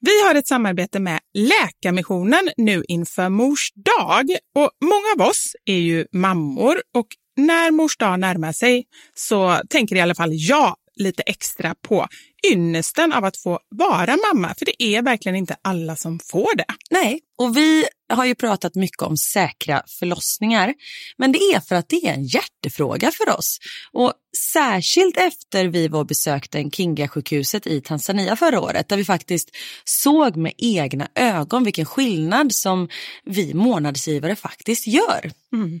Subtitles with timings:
[0.00, 4.26] Vi har ett samarbete med Läkarmissionen nu inför mors dag.
[4.54, 9.96] Och många av oss är ju mammor och när mors dag närmar sig så tänker
[9.96, 12.06] i alla fall jag lite extra på
[12.52, 14.54] ynnesten av att få vara mamma.
[14.58, 16.64] För det är verkligen inte alla som får det.
[16.90, 20.74] Nej, och vi har ju pratat mycket om säkra förlossningar.
[21.16, 23.58] Men det är för att det är en hjärtefråga för oss.
[23.92, 24.12] Och
[24.52, 29.50] särskilt efter vi var och besökte Kinga-sjukhuset i Tanzania förra året där vi faktiskt
[29.84, 32.88] såg med egna ögon vilken skillnad som
[33.24, 35.30] vi månadsgivare faktiskt gör.
[35.52, 35.80] Mm.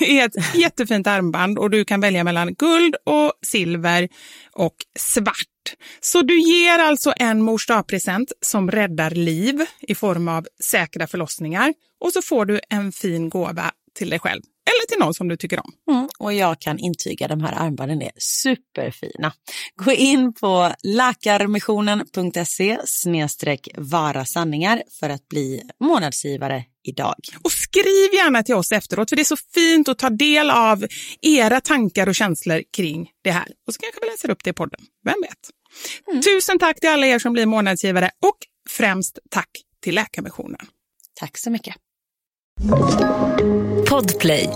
[0.00, 4.08] är ett jättefint armband och du kan välja mellan guld och silver
[4.52, 5.74] och svart.
[6.00, 11.74] Så du ger alltså en mors present som räddar liv i form av säkra förlossningar
[12.00, 15.36] och så får du en fin gåva till dig själv eller till någon som du
[15.36, 15.72] tycker om.
[15.90, 19.32] Mm, och jag kan intyga de här armbanden är superfina.
[19.84, 27.14] Gå in på läkarmissionen.se snedstreck vara sanningar för att bli månadsgivare idag.
[27.42, 30.86] Och skriv gärna till oss efteråt för det är så fint att ta del av
[31.22, 33.48] era tankar och känslor kring det här.
[33.66, 36.24] Och så kanske vi läser upp det i podden, vem vet?
[36.24, 38.38] Tusen tack till alla er som blir månadsgivare och
[38.70, 39.50] främst tack
[39.82, 40.66] till Läkarmissionen.
[41.20, 41.74] Tack så mycket.
[43.88, 44.50] Podplay.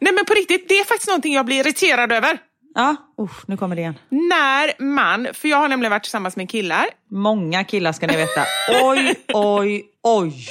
[0.00, 2.38] Nej men på riktigt, det är faktiskt någonting jag blir irriterad över.
[2.76, 3.94] Ja, usch, nu kommer det igen.
[4.08, 6.86] När man, för jag har nämligen varit tillsammans med killar.
[7.10, 8.44] Många killar ska ni veta.
[8.82, 10.48] Oj, oj, oj.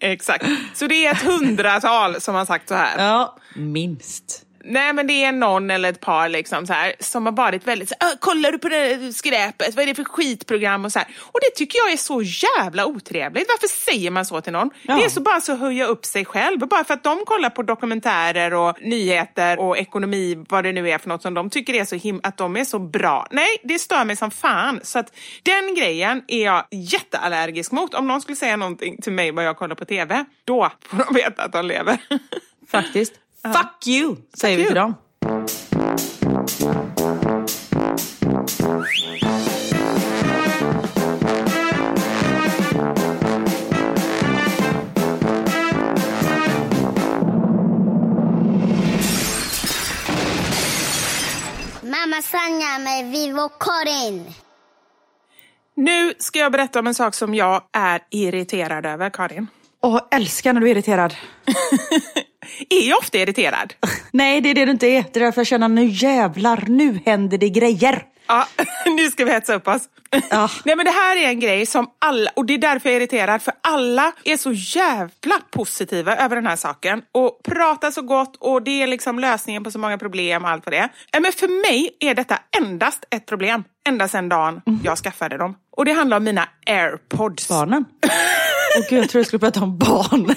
[0.00, 0.44] Exakt.
[0.74, 3.04] Så det är ett hundratal som har sagt så här.
[3.06, 4.42] Ja, minst.
[4.64, 7.88] Nej men det är någon eller ett par liksom så här, som har varit väldigt
[7.88, 10.98] så här, "Äh, kollar du på det skräpet, vad är det för skitprogram och så
[10.98, 11.08] här.
[11.18, 13.48] Och det tycker jag är så jävla otrevligt.
[13.48, 14.70] Varför säger man så till någon?
[14.82, 14.94] Ja.
[14.96, 16.58] Det är så bara så att höja upp sig själv.
[16.58, 20.98] Bara för att de kollar på dokumentärer och nyheter och ekonomi, vad det nu är
[20.98, 23.26] för något som de tycker är så him att de är så bra.
[23.30, 24.80] Nej, det stör mig som fan.
[24.82, 27.94] Så att den grejen är jag jätteallergisk mot.
[27.94, 31.14] Om någon skulle säga någonting till mig vad jag kollar på TV, då får de
[31.14, 31.98] veta att de lever.
[32.70, 33.21] Faktiskt.
[33.44, 34.68] Fuck you, säger vi you.
[34.68, 34.94] till dem.
[51.82, 54.34] Mamma Sanja med Vivo Karin.
[55.74, 59.48] Nu ska jag berätta om en sak som jag är irriterad över, Karin.
[59.82, 61.14] Åh, älskar när du är irriterad.
[62.70, 63.74] Är jag ofta irriterad?
[64.10, 65.04] Nej, det är det du inte är.
[65.12, 68.02] Det är därför jag känner nu jävlar, nu händer det grejer.
[68.26, 68.46] Ja,
[68.96, 69.82] nu ska vi hetsa upp oss.
[70.30, 70.50] Ja.
[70.64, 73.00] Nej men det här är en grej som alla, och det är därför jag är
[73.00, 78.36] irriterad, för alla är så jävla positiva över den här saken och pratar så gott
[78.36, 81.20] och det är liksom lösningen på så många problem och allt vad det är.
[81.20, 85.54] Men för mig är detta endast ett problem, ända sedan dagen jag skaffade dem.
[85.70, 87.48] Och det handlar om mina airpods.
[87.48, 87.84] Barnen.
[88.76, 90.36] Åh gud, jag tror jag skulle prata om barnen.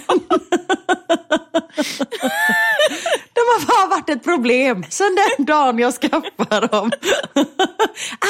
[3.34, 6.92] De har bara varit ett problem sen den dagen jag skaffade dem.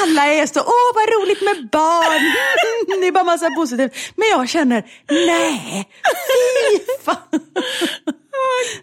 [0.02, 2.22] Alla är så, åh vad roligt med barn.
[3.00, 3.96] Det är bara massa positivt.
[4.16, 5.88] Men jag känner, nej,
[6.28, 7.40] fy fan.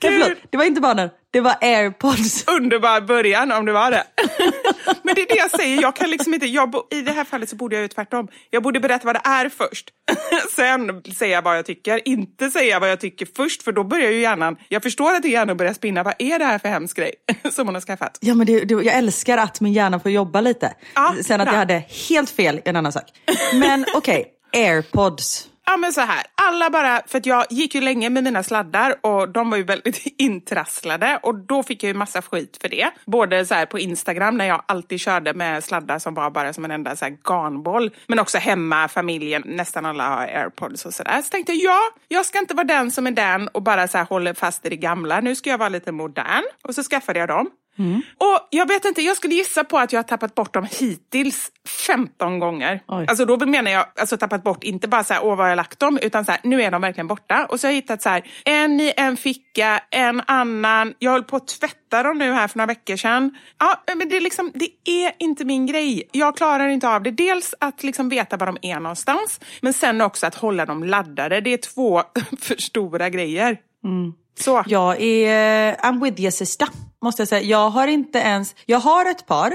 [0.04, 2.48] Nej, förlåt, det var inte barnen, det var airpods.
[2.48, 4.04] underbar början om det var det.
[5.04, 7.24] Men det är det jag säger, jag kan liksom inte, jag, bo- i det här
[7.24, 8.28] fallet så borde jag ju tvärtom.
[8.50, 9.90] Jag borde berätta vad det är först.
[10.56, 14.20] Sen säga vad jag tycker, inte säga vad jag tycker först för då börjar ju
[14.22, 17.14] hjärnan, jag förstår att hjärnan börjar spinna, vad är det här för hemsk grej
[17.52, 18.18] som hon har skaffat?
[18.22, 20.74] Ja, men det, det, jag älskar att min hjärna får jobba lite.
[20.96, 21.54] Ja, Sen att bra.
[21.54, 23.06] jag hade helt fel är en annan sak.
[23.54, 25.48] Men okej, airpods.
[25.65, 28.95] Ja men så här, alla bara, för att jag gick ju länge med mina sladdar
[29.01, 32.89] och de var ju väldigt intrasslade och då fick jag ju massa skit för det.
[33.06, 36.65] Både så här på Instagram när jag alltid körde med sladdar som var bara som
[36.65, 37.92] en enda så här garnboll.
[38.07, 41.21] Men också hemma, familjen, nästan alla har airpods och sådär.
[41.21, 43.98] Så tänkte jag, ja, jag ska inte vara den som är den och bara så
[43.98, 45.19] här håller fast i det gamla.
[45.19, 46.44] Nu ska jag vara lite modern.
[46.63, 47.50] Och så skaffade jag dem.
[48.18, 51.52] Och jag vet inte, jag skulle gissa på att jag har tappat bort dem hittills
[51.88, 52.84] 15 gånger.
[52.88, 53.06] Oj.
[53.10, 55.80] Alltså då menar jag alltså tappat bort, inte bara så här, åh var jag lagt
[55.80, 57.46] dem, utan så här, nu är de verkligen borta.
[57.46, 60.94] Och så har jag hittat så här, en i en ficka, en annan.
[61.00, 63.38] Jag höll på att tvätta dem nu här för några veckor sedan.
[63.60, 66.10] Ja, men det är liksom, det är inte min grej.
[66.12, 67.12] Jag klarar inte av det.
[67.12, 71.42] Dels att liksom veta var de är någonstans, men sen också att hålla dem laddade.
[71.42, 72.04] Det är två
[72.42, 73.58] för stora grejer.
[74.39, 74.63] Så.
[74.68, 76.68] Jag är, I'm with you sister,
[77.01, 77.41] måste jag säga.
[77.41, 79.53] Jag har inte ens, jag har ett par,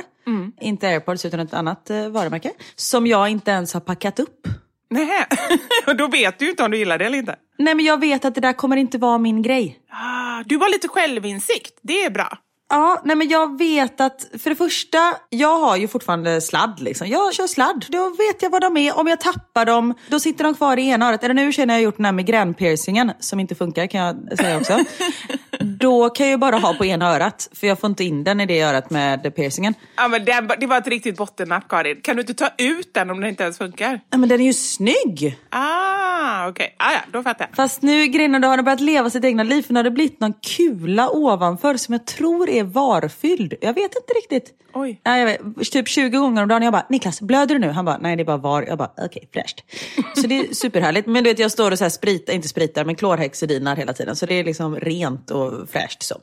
[0.60, 4.46] inte airpods utan ett annat eh, varumärke, som jag inte ens har packat upp.
[4.90, 5.26] Nej,
[5.86, 7.36] och då vet du ju inte om du gillar det eller inte.
[7.58, 9.78] Nej men jag vet att det där kommer inte vara min grej.
[9.90, 12.38] Ah, du har lite självinsikt, det är bra.
[12.70, 14.98] Ja, nej men jag vet att för det första,
[15.28, 17.08] jag har ju fortfarande sladd liksom.
[17.08, 18.98] Jag kör sladd, då vet jag vad de är.
[18.98, 21.24] Om jag tappar dem, då sitter de kvar i ena örat.
[21.24, 24.78] Eller nu känner jag gjort den här migränpiercingen som inte funkar kan jag säga också.
[25.60, 28.40] då kan jag ju bara ha på ena örat, för jag får inte in den
[28.40, 29.74] i det örat med piercingen.
[29.96, 32.00] Ja, men det, det var ett riktigt bottennapp, Karin.
[32.02, 34.00] Kan du inte ta ut den om den inte ens funkar?
[34.10, 35.38] Ja, men den är ju snygg!
[35.50, 36.76] Ah, okej.
[36.78, 37.56] Ah, ja, då fattar jag.
[37.56, 39.90] Fast nu grejen då har den börjat leva sitt egna liv för nu har det
[39.90, 43.54] blivit någon kula ovanför som jag tror är varfylld.
[43.60, 44.54] Jag vet inte riktigt.
[44.74, 45.00] Oj.
[45.04, 46.62] Ja, jag vet, typ 20 gånger om dagen.
[46.62, 47.68] Jag bara, Niklas blöder du nu?
[47.68, 48.62] Han bara, nej det är bara var.
[48.62, 49.64] Jag bara, okej fräscht.
[50.14, 51.06] Så det är superhärligt.
[51.06, 54.16] Men du vet jag står och så här spritar, inte spritar, men klorhexidinar hela tiden.
[54.16, 56.14] Så det är liksom rent och fräscht så.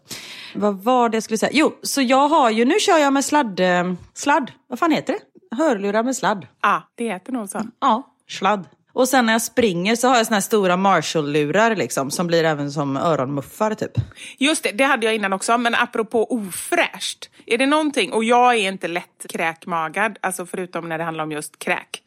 [0.55, 1.51] Vad var det jag skulle säga?
[1.53, 5.13] Jo, så jag har ju, nu kör jag med sladd, eh, sladd, vad fan heter
[5.13, 5.55] det?
[5.55, 6.48] Hörlurar med sladd.
[6.62, 7.62] Ah, det heter nog så.
[7.81, 8.65] Ja, sladd.
[8.95, 12.43] Och sen när jag springer så har jag såna här stora Marshall-lurar liksom, som blir
[12.43, 13.91] även som öronmuffar typ.
[14.37, 15.57] Just det, det hade jag innan också.
[15.57, 17.29] Men apropå ofräscht.
[17.45, 21.31] Är det någonting, och jag är inte lätt kräkmagad, alltså förutom när det handlar om
[21.31, 22.01] just kräk.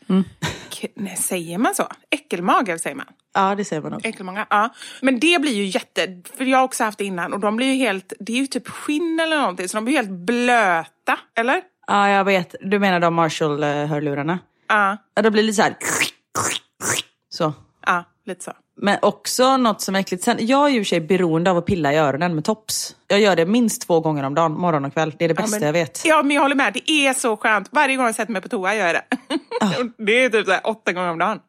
[0.80, 1.88] K- nej, säger man så?
[2.11, 3.07] Äckelmagad säger man.
[3.35, 4.07] Ja, det säger man nog.
[4.07, 4.75] Äckelmånga, ja.
[5.02, 6.23] Men det blir ju jätte...
[6.37, 8.12] För jag har också haft det innan och de blir ju helt...
[8.21, 11.61] Det är ju typ skinn eller någonting så de blir helt blöta, eller?
[11.87, 12.54] Ja, jag vet.
[12.61, 14.38] Du menar de Marshall-hörlurarna?
[14.68, 15.76] Ja, Ja, det blir lite så här...
[17.31, 17.55] Så.
[17.87, 18.53] ja, lite så.
[18.81, 20.25] Men också något som är äckligt.
[20.25, 22.97] Sen, jag är ju sig beroende av att pilla i öronen med tops.
[23.07, 25.15] Jag gör det minst två gånger om dagen, morgon och kväll.
[25.19, 26.03] Det är det bästa men, jag vet.
[26.05, 26.73] Ja, men jag håller med.
[26.73, 27.69] Det är så skönt.
[27.73, 29.05] Varje gång jag sätter mig på toa gör jag det.
[29.61, 29.71] Ah.
[29.99, 31.41] det är typ så här åtta gånger om dagen.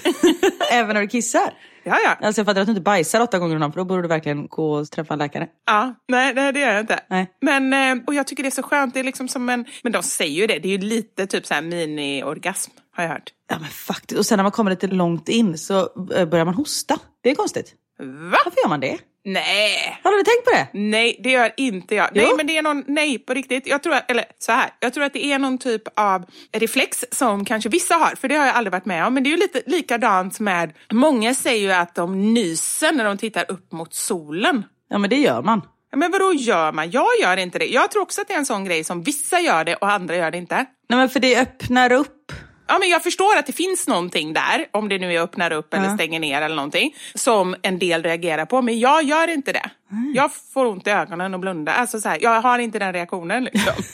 [0.72, 1.52] Även när du kissar.
[1.84, 2.26] Ja, ja.
[2.26, 4.08] Alltså jag fattar att du inte bajsar åtta gånger om dagen för då borde du
[4.08, 5.48] verkligen gå och träffa en läkare.
[5.66, 7.00] Ja, nej, nej det gör jag inte.
[7.08, 7.30] Nej.
[7.40, 9.92] Men, eh, och jag tycker det är så skönt, det är liksom som en, men
[9.92, 13.32] de säger ju det, det är ju lite typ så här mini-orgasm har jag hört.
[13.52, 14.18] Ja men faktiskt.
[14.18, 15.78] Och sen när man kommer lite långt in så
[16.14, 16.98] eh, börjar man hosta.
[17.22, 17.74] Det är konstigt.
[17.98, 18.38] Va?
[18.44, 18.98] Varför gör man det?
[19.24, 20.00] Nej!
[20.04, 20.78] Har du tänkt på det?
[20.78, 22.08] Nej, det gör inte jag.
[22.14, 22.22] Jo.
[22.22, 23.66] Nej, men det är någon, nej på riktigt.
[23.66, 27.04] Jag tror, att, eller så här, jag tror att det är någon typ av reflex
[27.12, 29.14] som kanske vissa har, för det har jag aldrig varit med om.
[29.14, 33.18] Men det är ju lite likadant med, många säger ju att de nyser när de
[33.18, 34.64] tittar upp mot solen.
[34.88, 35.62] Ja men det gör man.
[35.90, 36.90] Ja, men vadå gör man?
[36.90, 37.66] Jag gör inte det.
[37.66, 40.16] Jag tror också att det är en sån grej som vissa gör det och andra
[40.16, 40.54] gör det inte.
[40.88, 42.32] Nej men för det öppnar upp.
[42.72, 45.74] Ja, men jag förstår att det finns någonting där, om det nu är öppnar upp
[45.74, 48.62] eller stänger ner eller någonting, som en del reagerar på.
[48.62, 49.70] Men jag gör inte det.
[50.14, 51.72] Jag får ont i ögonen och blundar.
[51.72, 53.44] Alltså, så här, jag har inte den reaktionen.
[53.44, 53.72] Liksom.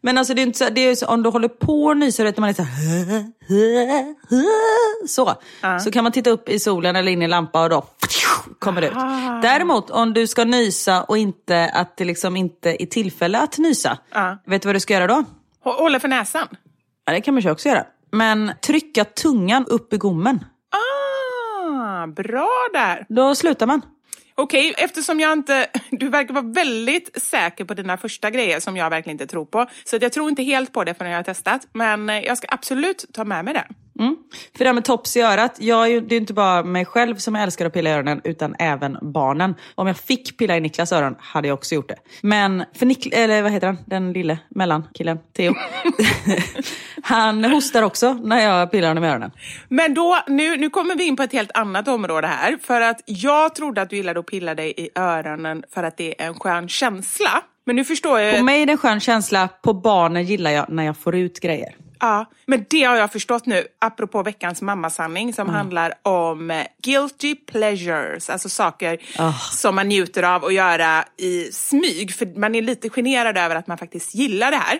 [0.00, 2.24] Men alltså det är inte så, det är så om du håller på och nyser,
[2.32, 3.24] du, man är så här,
[5.08, 5.34] så.
[5.80, 7.84] Så kan man titta upp i solen eller in i lampa och då
[8.58, 8.94] kommer det ut.
[9.42, 13.98] Däremot om du ska nysa och inte att det liksom inte är tillfälle att nysa.
[14.14, 14.38] Ja.
[14.46, 15.24] Vet du vad du ska göra då?
[15.64, 16.48] Hå- Hålla för näsan.
[17.04, 17.86] Ja, det kan man ju också göra.
[18.10, 20.44] Men trycka tungan upp i gommen.
[20.70, 23.06] Ah, bra där.
[23.08, 23.82] Då slutar man.
[24.34, 25.66] Okej, eftersom jag inte...
[25.90, 29.66] Du verkar vara väldigt säker på dina första grejer som jag verkligen inte tror på.
[29.84, 31.68] Så jag tror inte helt på det förrän jag har testat.
[31.72, 33.64] Men jag ska absolut ta med mig det.
[34.00, 34.16] Mm.
[34.52, 36.84] För det här med tops i örat, jag, är ju- det är inte bara mig
[36.84, 39.54] själv som älskar att pilla i öronen utan även barnen.
[39.74, 41.96] Om jag fick pilla i Niklas öron hade jag också gjort det.
[42.20, 45.54] Men för Nik eller vad heter han, den lille mellankillen, Theo.
[47.02, 49.30] han hostar också när jag pillar honom i öronen.
[49.68, 52.58] Men då, nu, nu kommer vi in på ett helt annat område här.
[52.62, 56.22] För att jag trodde att du gillade att pilla dig i öronen för att det
[56.22, 57.42] är en skön känsla.
[57.66, 58.38] Men nu förstår jag...
[58.38, 61.40] På mig är det en skön känsla, på barnen gillar jag när jag får ut
[61.40, 61.74] grejer.
[62.00, 67.34] Ja, men det har jag förstått nu, apropå veckans mammasanning som handlar om eh, guilty
[67.34, 68.98] pleasures, alltså saker
[69.52, 73.66] som man njuter av att göra i smyg, för man är lite generad över att
[73.66, 74.78] man faktiskt gillar det här.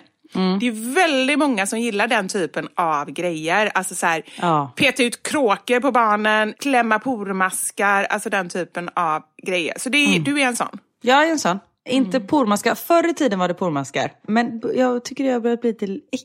[0.61, 3.71] Det är väldigt många som gillar den typen av grejer.
[3.75, 4.73] Alltså så här, Ja.
[4.77, 9.75] peta ut kråkor på barnen, klämma pormaskar, alltså den typen av grejer.
[9.79, 10.79] Så är, du är en sån.
[11.03, 11.59] Jag är en sån.
[11.89, 12.27] Inte Mm.
[12.29, 12.75] pormaskar.
[12.75, 14.13] Förr i tiden var det pormaskar.
[14.23, 16.25] Men jag tycker det har börjat bli lite äckligt.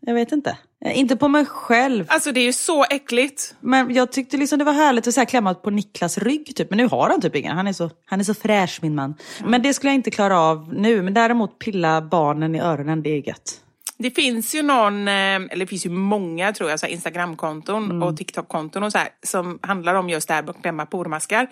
[0.00, 0.58] Jag vet inte.
[0.84, 2.04] Eh, Inte på mig själv.
[2.08, 3.54] Alltså det är så äckligt.
[3.60, 6.70] Men jag tyckte liksom det var härligt att så här klämma på Niklas rygg typ.
[6.70, 7.56] Men nu har han typ ingen.
[7.56, 9.14] Han är så, han är så fräsch min man.
[9.44, 11.02] Men det skulle jag inte klara av nu.
[11.02, 13.60] Men däremot pilla barnen i öronen, det är gött.
[13.98, 18.16] Det finns ju någon, eh, eller det finns ju många tror jag, så Instagramkonton och
[18.16, 21.48] TikTok-konton och så här, som handlar om just det här med att klämma pormaskar.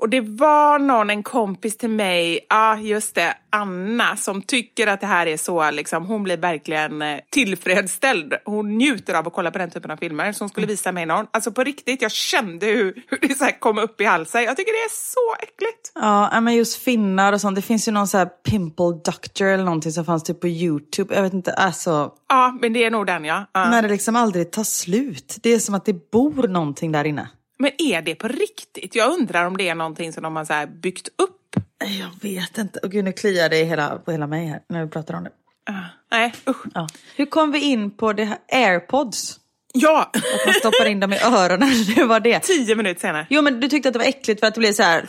[0.00, 5.00] Och det var någon, en kompis till mig, ja just det, Anna, som tycker att
[5.00, 8.34] det här är så, liksom, hon blir verkligen eh, tillfredsställd.
[8.44, 10.32] Hon njuter av att kolla på den typen av filmer.
[10.32, 11.26] Så hon skulle visa mig någon.
[11.30, 14.42] Alltså på riktigt, jag kände hur, hur det så kom upp i halsen.
[14.42, 15.92] Jag tycker det är så äckligt.
[15.94, 17.56] Ja, men just finnar och sånt.
[17.56, 21.14] Det finns ju någon så här pimple doctor eller någonting som fanns typ på YouTube.
[21.14, 22.12] Jag vet inte, alltså.
[22.28, 23.46] Ja, men det är nog den ja.
[23.52, 23.70] ja.
[23.70, 25.36] När det liksom aldrig tar slut.
[25.42, 27.28] Det är som att det bor någonting där inne.
[27.60, 28.94] Men är det på riktigt?
[28.94, 31.56] Jag undrar om det är någonting som de har så byggt upp.
[31.78, 32.78] Jag vet inte.
[32.78, 35.30] Och gud, nu kliar det hela, på hela mig här när vi pratar om det.
[35.70, 36.66] Ah, nej, usch.
[36.74, 36.88] Ja.
[37.16, 39.40] Hur kom vi in på det här airpods?
[39.72, 42.40] Ja, Att man stoppar in dem i öronen, det var det.
[42.40, 43.26] tio minuter senare.
[43.30, 45.06] Jo men du tyckte att det var äckligt för att det blir så här...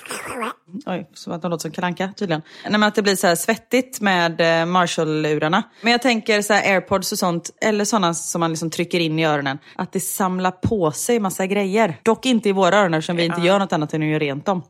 [0.86, 2.42] Oj, som att de låter som kalanka tydligen.
[2.64, 5.64] Nej men att det blir så här svettigt med eh, Marshall-lurarna.
[5.82, 9.20] Men jag tänker så här airpods och sånt, eller sådana som man liksom trycker in
[9.20, 9.58] i öronen.
[9.76, 11.98] Att det samlar på sig massa grejer.
[12.04, 14.46] Dock inte i våra öron eftersom vi inte gör något annat än att göra rent
[14.46, 14.64] dem.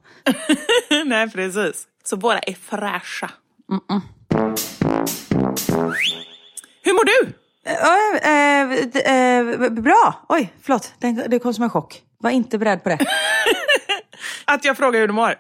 [1.06, 1.84] nej, precis.
[2.04, 3.32] Så båda är fräscha.
[6.84, 7.34] Hur mår du?
[7.66, 8.72] Eh, eh,
[9.16, 10.14] eh, bra!
[10.30, 10.94] Oj, förlåt.
[11.28, 12.02] Det, kom som en chock.
[12.20, 12.98] Var inte beredd på det.
[14.46, 15.36] Att jag frågar hur du mår.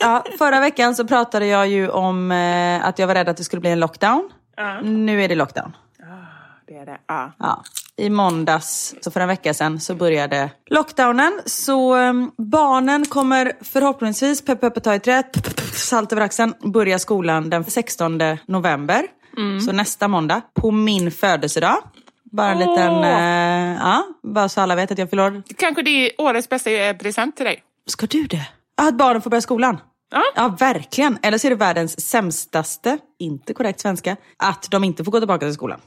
[0.00, 3.44] Ja, förra veckan så pratade jag ju om eh, att jag var rädd att det
[3.44, 4.30] skulle bli en lockdown.
[4.82, 5.76] Nu är det lockdown.
[6.66, 6.98] Det är det.
[7.06, 7.32] Ja.
[7.38, 7.64] Ja.
[7.96, 11.40] I måndags, så för en vecka sedan, så började lockdownen.
[11.46, 15.36] Så um, barnen kommer förhoppningsvis, pepp pepp ta i pepp,
[15.74, 19.06] salt över axeln, börja skolan den 16 november.
[19.66, 21.76] Så nästa måndag, på min födelsedag.
[22.32, 23.06] Bara en liten, Åh.
[23.06, 25.42] eh, ja, bara så alla vet att jag fyller år.
[25.56, 27.62] Kanske det är årets bästa eh, present till dig.
[27.86, 28.48] Ska du det?
[28.76, 29.78] Ja, Att barnen får börja skolan?
[30.10, 30.22] Ja.
[30.36, 31.18] Ja, verkligen.
[31.22, 35.46] Eller så är det världens sämstaste, inte korrekt svenska, att de inte får gå tillbaka
[35.46, 35.80] till skolan.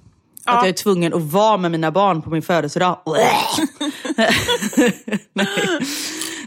[0.45, 2.99] Att jag är tvungen att vara med mina barn på min födelsedag.
[5.33, 5.47] Nej.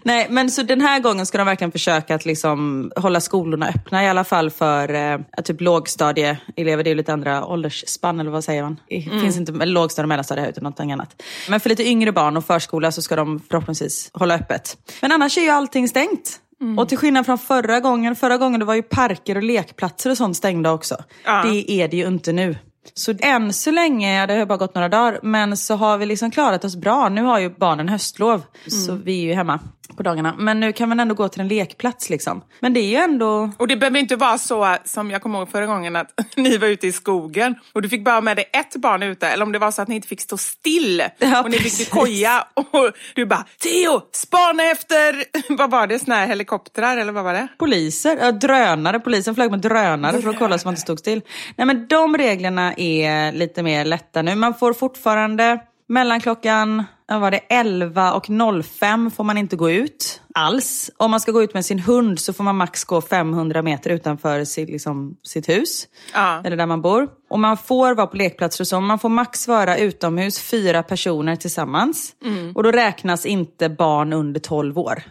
[0.06, 4.04] Nej, men så den här gången ska de verkligen försöka att liksom hålla skolorna öppna,
[4.04, 6.84] i alla fall för eh, typ lågstadieelever.
[6.84, 8.80] Det är lite andra åldersspann, eller vad säger man?
[8.88, 11.23] Det finns inte lågstadie och mellanstadie utan något annat.
[11.49, 14.76] Men för lite yngre barn och förskola så ska de förhoppningsvis hålla öppet.
[15.02, 16.40] Men annars är ju allting stängt.
[16.78, 20.16] Och till skillnad från förra gången, förra gången det var ju parker och lekplatser och
[20.16, 20.96] sånt stängda också.
[21.25, 21.42] Ja.
[21.42, 22.56] Det är det ju inte nu.
[22.95, 26.31] Så än så länge, det har bara gått några dagar, men så har vi liksom
[26.31, 27.09] klarat oss bra.
[27.09, 28.43] Nu har ju barnen höstlov,
[28.87, 29.61] så vi är ju hemma
[29.97, 30.35] på dagarna.
[30.38, 32.43] Men nu kan man ändå gå till en lekplats liksom.
[32.61, 33.50] Men det är ju ändå...
[33.59, 36.69] Och det behöver inte vara så som jag kommer ihåg förra gången att ni var
[36.69, 39.29] ute i skogen och du fick bara med dig ett barn ute.
[39.29, 41.62] Eller om det var så att ni inte fick stå still Ja, och ni fick
[41.62, 41.88] precis.
[41.88, 45.25] koja och du bara Theo, spana efter,
[45.57, 47.49] vad var det, såna här helikoptrar eller vad var det?
[47.59, 51.23] Poliser, ja, drönare, polisen flög med drönare för att kolla så man inte stod still.
[51.57, 54.35] Nej men de reglerna är lite mer lätta nu.
[54.35, 58.26] Man får fortfarande mellan klockan var det, 11 och
[58.64, 60.90] 05 får man inte gå ut alls.
[60.97, 63.90] Om man ska gå ut med sin hund så får man max gå 500 meter
[63.90, 65.88] utanför sitt, liksom, sitt hus.
[66.14, 66.43] Ja.
[66.45, 67.09] Eller där man bor.
[67.31, 68.81] Och man får vara på lekplatser och så.
[68.81, 72.14] Man får max vara utomhus fyra personer tillsammans.
[72.54, 75.02] Och då räknas inte barn under 12 år.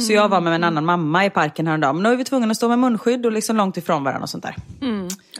[0.00, 1.96] Så jag var med en annan mamma i parken häromdagen.
[1.96, 4.30] Men nu är vi tvungna att stå med munskydd och liksom långt ifrån varandra och
[4.30, 4.56] sånt där.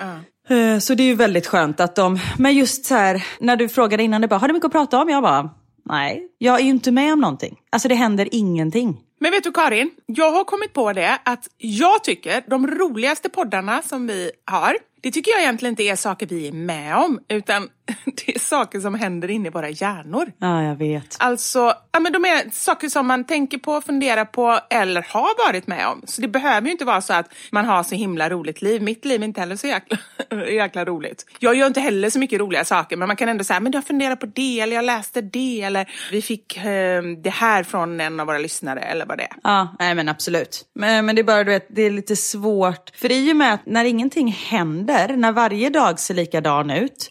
[0.01, 0.17] Eh,
[0.51, 3.69] Eh, så det är ju väldigt skönt att de, men just så här, när du
[3.69, 5.09] frågade innan, det bara, har du mycket att prata om?
[5.09, 5.51] Jag bara,
[5.85, 7.59] nej, jag är ju inte med om någonting.
[7.71, 9.01] Alltså det händer ingenting.
[9.21, 13.83] Men vet du Karin, jag har kommit på det att jag tycker de roligaste poddarna
[13.83, 17.69] som vi har, det tycker jag egentligen inte är saker vi är med om, utan
[18.05, 20.33] det är saker som händer inne i våra hjärnor.
[20.39, 21.17] Ja, jag vet.
[21.19, 25.67] Alltså, ja, men de är saker som man tänker på, funderar på eller har varit
[25.67, 26.03] med om.
[26.05, 28.83] Så det behöver ju inte vara så att man har så himla roligt liv.
[28.83, 29.99] Mitt liv är inte heller så jäkla,
[30.51, 31.27] jäkla roligt.
[31.39, 33.87] Jag gör inte heller så mycket roliga saker, men man kan ändå säga, men jag
[33.87, 38.21] funderar på det, eller jag läste det, eller vi fick eh, det här från en
[38.21, 39.37] av våra lyssnare, eller vad det är.
[39.43, 40.65] Ja, nej men absolut.
[40.75, 42.91] Men, men det är bara du vet, det är lite svårt.
[42.97, 47.11] För i och med att när ingenting händer, när varje dag ser likadan ut,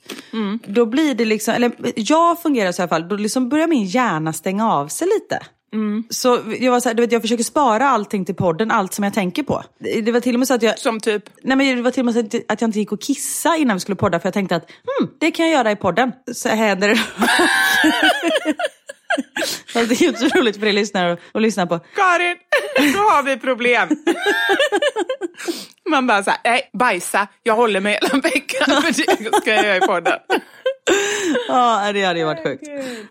[0.74, 3.86] då blir det liksom, eller jag fungerar så i alla fall, då liksom börjar min
[3.86, 5.40] hjärna stänga av sig lite.
[6.10, 9.04] Så jag, var så här, du vet, jag försöker spara allting till podden, allt som
[9.04, 9.64] jag tänker på.
[10.04, 10.80] Det var till och med så att jag...
[10.80, 13.02] Som typ, Nej, men det var till och med så att- jag inte gick och
[13.02, 15.76] kissa innan vi skulle podda för jag tänkte att hmm, det kan jag göra i
[15.76, 16.12] podden.
[16.34, 16.96] Så händer det.
[19.74, 21.80] Fast det är ju inte så roligt för er lyssnare att, lyssna på.
[21.96, 22.38] Karin,
[22.94, 23.90] då har vi problem.
[25.90, 29.78] Man bara såhär, nej, bajsa, jag håller mig hela veckan, för det ska jag göra
[29.78, 30.20] i podden.
[31.48, 32.63] Ja, det hade ju varit sjukt.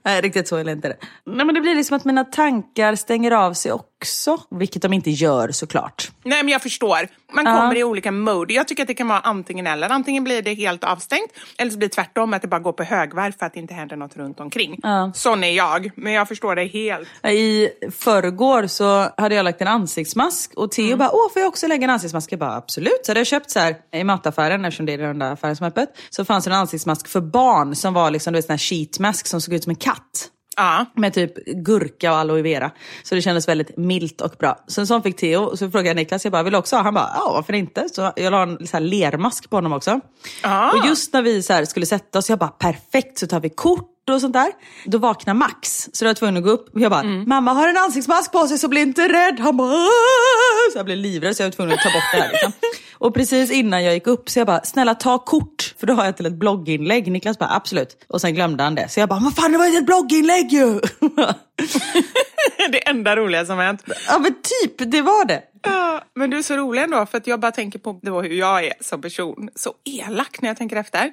[0.04, 0.96] Nej, riktigt så är det inte det.
[1.26, 4.38] Nej, men det blir liksom att mina tankar stänger av sig också.
[4.50, 6.10] Vilket de inte gör såklart.
[6.24, 7.08] Nej men jag förstår.
[7.32, 7.56] Man Ja.
[7.56, 8.54] kommer i olika mode.
[8.54, 9.88] Jag tycker att det kan vara antingen eller.
[9.90, 12.82] Antingen blir det helt avstängt eller så blir det tvärtom att det bara går på
[12.82, 14.80] högvarv för att det inte händer något runt omkring.
[14.82, 15.12] Ja.
[15.14, 17.08] Sån är jag, men jag förstår det helt.
[17.34, 21.66] I förrgår så hade jag lagt en ansiktsmask och Theo bara, åh får jag också
[21.66, 22.32] lägga en ansiktsmask?
[22.32, 23.00] Jag bara, absolut.
[23.02, 25.64] Så hade jag köpt så här i mataffären, eftersom det är den enda affären som
[25.64, 25.88] är öppet.
[26.10, 28.98] Så fanns det en ansiktsmask för barn som var liksom, du vet, sån här sheet
[28.98, 30.28] mask som såg ut som en katt.
[30.58, 30.86] Ja.
[30.94, 32.70] Med typ gurka och aloe vera.
[33.02, 34.64] Så det kändes väldigt milt och bra.
[34.66, 36.82] Så en sån fick Theo så frågade jag Niklas, jag bara, vill du också ha?
[36.82, 37.88] Han bara, ja varför inte?
[37.92, 40.00] Så jag la en så här lermask på honom också.
[40.42, 40.70] Ah.
[40.70, 43.94] Och just när vi så skulle sätta oss, jag bara, perfekt så tar vi kort
[44.10, 44.52] och sånt där.
[44.84, 46.68] Då vaknar Max, så då var jag tvungen att gå upp.
[46.74, 49.40] Jag bara, mamma har en ansiktsmask på sig så bli inte rädd.
[49.40, 52.20] Han bara, "Aah!" så jag blev livrädd så jag var tvungen att ta bort det
[52.20, 52.32] här.
[52.32, 52.52] Liksom.
[52.98, 55.74] Och precis innan jag gick upp så jag bara, snälla ta kort.
[55.78, 57.12] För då har jag till ett blogginlägg.
[57.12, 58.04] Niklas bara, absolut.
[58.08, 58.88] Och sen glömde han det.
[58.88, 60.80] Så jag bara, vad fan det var ju ett blogginlägg ju!
[62.72, 63.82] det enda roliga som hänt.
[64.08, 65.42] ja men typ, det var det.
[65.62, 68.34] Ja, men du är så rolig ändå för att jag bara tänker på då hur
[68.34, 69.50] jag är som person.
[69.54, 71.12] Så elak när jag tänker efter.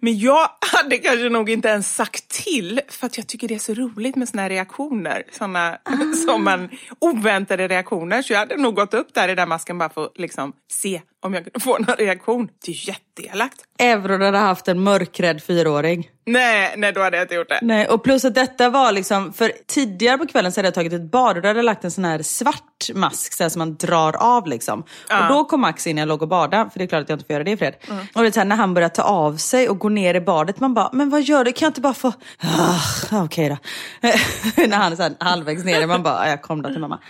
[0.00, 3.58] Men jag hade kanske nog inte ens sagt till för att jag tycker det är
[3.58, 5.22] så roligt med såna här reaktioner.
[5.32, 5.78] Såna
[6.26, 6.68] som man,
[6.98, 8.22] oväntade reaktioner.
[8.22, 11.00] Så jag hade nog gått upp där i den masken bara för att liksom se
[11.24, 12.48] om jag kunde få någon reaktion.
[12.64, 13.60] Det är jätteelakt.
[13.78, 16.10] Euron hade haft en mörkrädd fyraåring.
[16.26, 17.58] Nej, nej då hade jag inte gjort det.
[17.62, 20.92] Nej, och plus att detta var liksom, för tidigare på kvällen så hade jag tagit
[20.92, 23.58] ett bad och då hade jag lagt en sån här svart mask så här, som
[23.58, 24.80] man drar av liksom.
[25.10, 27.08] Och då kom Max in när jag låg och badade, för det är klart att
[27.08, 27.74] jag inte får göra det i fred.
[28.14, 30.74] Och det här, när han börjar ta av sig och gå ner i badet, man
[30.74, 31.52] bara, men vad gör du?
[31.52, 32.12] Kan jag inte bara få...
[32.42, 33.56] Ah, Okej då.
[34.66, 37.00] när han är så här, halvvägs ner, man bara, jag kom då till mamma.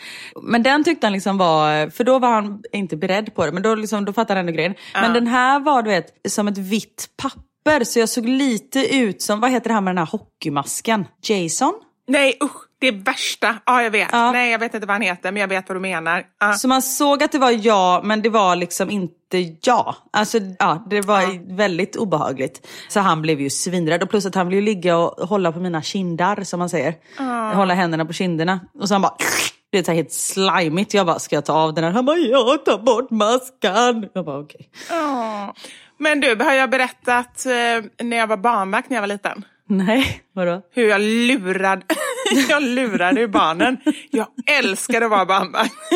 [0.43, 3.63] Men den tyckte han liksom var, för då var han inte beredd på det, men
[3.63, 4.75] då, liksom, då fattade han ändå grejen.
[4.95, 9.23] Men den här var du vet, som ett vitt papper, så jag såg lite ut
[9.23, 11.07] som, vad heter det här med den här hockeymasken?
[11.23, 11.73] Jason?
[12.09, 13.57] Nej usch, det är värsta.
[13.67, 14.09] Ja, jag vet.
[14.13, 14.33] Ja.
[14.33, 16.25] Nej, jag vet inte vad han heter, men jag vet vad du menar.
[16.41, 16.53] Ja.
[16.53, 19.95] Så man såg att det var jag, men det var liksom inte jag.
[20.13, 22.67] Alltså, ja, det var väldigt obehagligt.
[22.89, 24.03] Så han blev ju svinrädd.
[24.03, 26.95] Och plus att han ville ligga och hålla på mina kindar, som man säger.
[27.55, 28.61] Hålla händerna på kinderna.
[28.81, 29.17] Och så han bara...
[29.73, 30.95] Det är så helt slimigt.
[30.95, 31.91] Jag bara, ska jag ta av den här?
[31.91, 34.09] Han bara, ja ta bort maskan.
[34.15, 34.71] Jag bara, okej.
[34.91, 35.55] Ja.
[35.99, 39.45] Men du, har jag berättat eh, när jag var barnvakt när jag var liten?
[39.69, 40.63] Nej, vadå?
[40.75, 41.83] Hur jag lurade,
[42.49, 43.77] jag lurade ju barnen.
[44.11, 45.73] Jag älskade att vara barnvakt.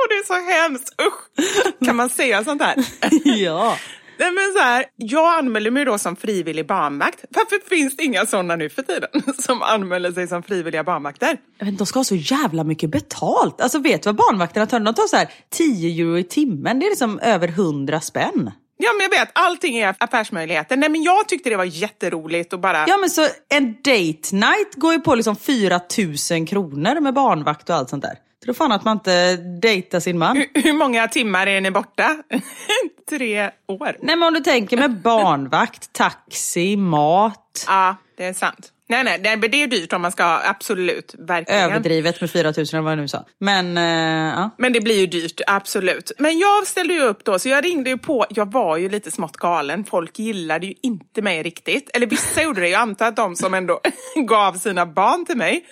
[0.00, 1.46] Och det är så hemskt, usch.
[1.86, 2.76] Kan man säga sånt här?
[3.24, 3.76] ja.
[4.18, 7.24] Nej, men så här, jag anmälde mig då som frivillig barnvakt.
[7.30, 9.08] Varför finns det inga sådana nu för tiden
[9.38, 11.36] som anmäler sig som frivilliga barnvakter?
[11.62, 13.60] Inte, de ska ha så jävla mycket betalt.
[13.60, 14.80] Alltså vet du vad barnvakterna tar?
[14.80, 16.78] De tar så här 10 euro i timmen.
[16.78, 18.50] Det är liksom över 100 spänn.
[18.82, 19.30] Ja, men jag vet.
[19.32, 20.76] Allting är affärsmöjligheter.
[20.76, 22.84] Nej, men jag tyckte det var jätteroligt och bara...
[22.88, 25.80] Ja men så en date night går ju på liksom 4
[26.30, 28.18] 000 kronor med barnvakt och allt sånt där.
[28.44, 30.36] Tror fan att man inte dejtar sin man.
[30.36, 32.16] Hur, hur många timmar är ni borta?
[33.10, 33.96] Tre år.
[34.02, 37.64] Nej men om du tänker med barnvakt, taxi, mat.
[37.66, 38.72] Ja, det är sant.
[38.88, 41.70] Nej, nej, men det är dyrt om man ska absolut, verkligen.
[41.70, 43.24] Överdrivet med 4 000 eller vad jag nu sa.
[43.38, 44.50] Men eh, ja.
[44.58, 46.12] Men det blir ju dyrt, absolut.
[46.18, 48.26] Men jag ställde ju upp då, så jag ringde ju på.
[48.30, 49.84] Jag var ju lite smått galen.
[49.84, 51.90] Folk gillade ju inte mig riktigt.
[51.94, 52.68] Eller vissa gjorde det.
[52.68, 53.80] Jag antar att de som ändå
[54.28, 55.66] gav sina barn till mig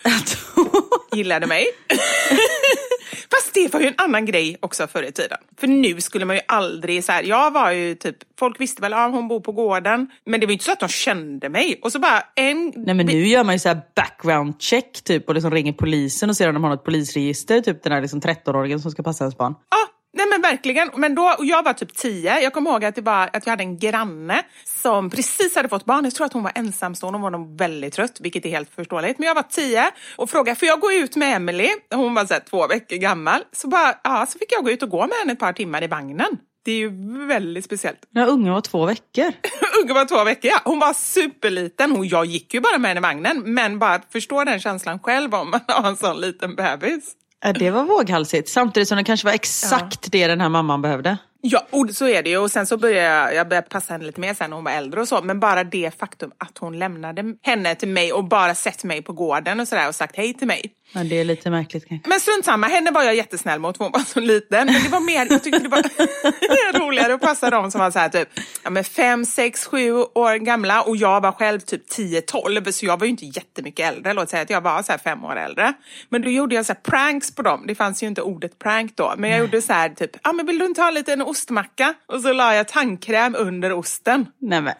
[1.12, 1.66] gillade mig.
[3.30, 5.38] Fast det var ju en annan grej också förr i tiden.
[5.60, 8.92] För nu skulle man ju aldrig så här, jag var ju typ, folk visste väl
[8.92, 10.10] att ah, hon bor på gården.
[10.24, 11.80] Men det var ju inte så att de kände mig.
[11.82, 12.72] Och så bara en...
[12.76, 16.36] Nej men nu gör man ju så background check typ och liksom ringer polisen och
[16.36, 17.60] ser om de har något polisregister.
[17.60, 19.54] Typ den här liksom 13-åringen som ska passa ens barn.
[19.70, 19.76] Ja,
[20.16, 20.90] nej men verkligen.
[20.96, 22.40] Men då, och jag var typ 10.
[22.40, 25.84] Jag kommer ihåg att, det var, att jag hade en granne som precis hade fått
[25.84, 26.04] barn.
[26.04, 27.16] Jag tror att hon var ensamstående.
[27.16, 29.18] Hon var nog väldigt trött, vilket är helt förståeligt.
[29.18, 31.68] Men jag var 10 och frågade, får jag gå ut med Emily?
[31.94, 33.40] Hon var så två veckor gammal.
[33.52, 35.84] Så, bara, ja, så fick jag gå ut och gå med henne ett par timmar
[35.84, 36.38] i vagnen.
[36.68, 36.90] Det är ju
[37.26, 37.98] väldigt speciellt.
[38.10, 39.32] Ja, ungen var två veckor.
[39.82, 40.60] Ungen var två veckor, ja.
[40.64, 41.90] Hon var superliten.
[41.90, 43.42] Hon, jag gick ju bara med henne i vagnen.
[43.54, 47.12] Men bara förstå den känslan själv om man har en sån liten bebis.
[47.44, 48.48] Ja, det var våghalsigt.
[48.48, 51.18] Samtidigt som det kanske var exakt det den här mamman behövde.
[51.50, 52.38] Ja, och så är det ju.
[52.38, 54.72] Och sen så började jag, jag började passa henne lite mer sen när hon var
[54.72, 55.22] äldre och så.
[55.22, 59.12] Men bara det faktum att hon lämnade henne till mig och bara sett mig på
[59.12, 60.72] gården och sådär och sagt hej till mig.
[60.92, 62.08] Ja, det är lite märkligt kanske.
[62.08, 64.66] Men strunt samma, henne var jag jättesnäll mot för hon var så liten.
[64.66, 67.98] Men det var mer, jag tyckte det var roligare att passa dem som var så
[67.98, 68.28] här typ
[68.64, 72.86] ja, men fem, sex, sju år gamla och jag var själv typ 10, 12 så
[72.86, 74.12] jag var ju inte jättemycket äldre.
[74.12, 75.72] Låt säga att jag var så här fem år äldre.
[76.08, 77.64] Men då gjorde jag så här pranks på dem.
[77.66, 79.14] Det fanns ju inte ordet prank då.
[79.16, 81.94] Men jag gjorde så här typ, ja men vill du inte ha en liten ostmacka?
[82.06, 84.26] Och så la jag tandkräm under osten.
[84.40, 84.74] Nej men.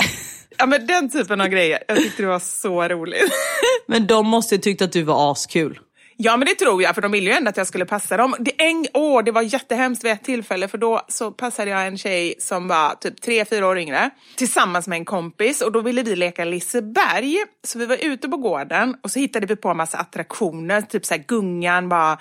[0.59, 1.79] Ja men den typen av grejer.
[1.89, 3.33] Jag tyckte det var så roligt.
[3.87, 5.81] Men de måste ju tyckt att du var askul.
[6.21, 8.35] Ja men det tror jag, för de ville ju ändå att jag skulle passa dem.
[8.39, 11.99] Det, en, åh, det var jättehemskt vid ett tillfälle för då så passade jag en
[11.99, 16.03] tjej som var typ tre, fyra år yngre tillsammans med en kompis och då ville
[16.03, 17.37] vi leka Liseberg.
[17.65, 21.07] Så vi var ute på gården och så hittade vi på en massa attraktioner, typ
[21.07, 22.19] så här Gungan, bara,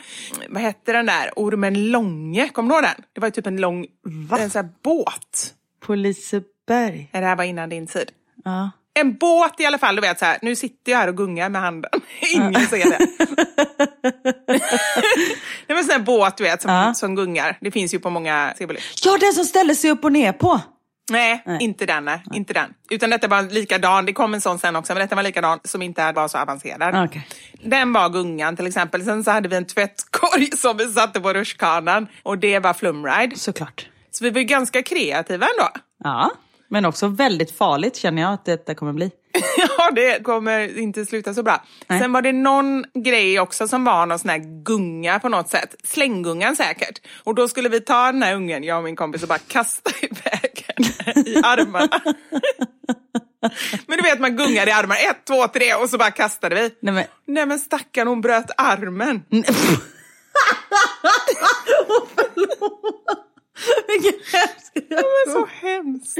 [0.49, 3.05] vad hette den där, Ormen Långe, kommer du ihåg den?
[3.13, 3.85] Det var ju typ en lång
[4.39, 5.53] en så här båt.
[5.79, 7.09] På Liseberg.
[7.13, 8.11] Nej, Det här var innan din tid.
[8.45, 8.71] Ja.
[8.99, 11.49] En båt i alla fall, du vet så här, nu sitter jag här och gungar
[11.49, 11.91] med handen.
[12.33, 13.07] Ingen ser det.
[15.67, 16.93] det var en sån här båt du vet som, Ja.
[16.93, 17.57] som gungar.
[17.61, 18.79] Det finns ju på många tivoli.
[19.03, 20.61] Ja, den som ställer sig upp och ner på.
[21.11, 22.05] Nej, inte den.
[22.05, 22.21] Nej.
[22.33, 22.73] Inte den.
[22.89, 24.05] Utan detta var likadan.
[24.05, 27.05] Det kom en sån sen också, men detta var likadan som inte var så avancerad.
[27.05, 27.27] Okej.
[27.63, 29.03] Den var gungan till exempel.
[29.03, 33.35] Sen så hade vi en tvättkorg som vi satte på rutschkanan och det var flumride.
[33.37, 33.87] Såklart.
[34.11, 35.69] Så vi var ganska kreativa ändå.
[36.03, 36.31] Ja,
[36.67, 39.11] men också väldigt farligt känner jag att detta kommer bli.
[39.77, 41.63] Ja, det kommer inte sluta så bra.
[41.87, 41.99] Nej.
[41.99, 45.75] Sen var det någon grej också som var någon sån här gunga på något sätt.
[45.83, 47.01] Slänggungan säkert.
[47.23, 49.91] Och då skulle vi ta den här ungen, jag och min kompis, och bara kasta
[50.01, 52.01] iväg henne i armarna.
[53.87, 54.99] Men du vet, man gungar i armarna.
[54.99, 56.71] Ett, två, tre och så bara kastade vi.
[56.79, 57.03] Nej, men...
[57.25, 59.23] Nej men stackarn, hon bröt armen.
[63.87, 66.17] Vilken hemsk Det var så hemskt.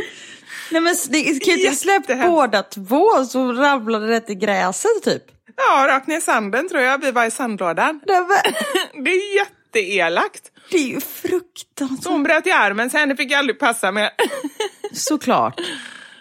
[0.72, 2.32] Nej men det kan ju inte släppt Jättehemskt.
[2.32, 5.24] båda två så ramlade det i gräset typ.
[5.56, 6.98] Ja, rakt ner i sanden tror jag.
[7.02, 8.00] Vi var i sandlådan.
[8.08, 8.54] Nej, men,
[9.04, 10.44] Det är jätteelakt.
[10.72, 12.12] det är ju fruktansvärt.
[12.12, 14.12] hon bröt i armen, så henne fick jag aldrig passa med.
[14.94, 15.62] Såklart.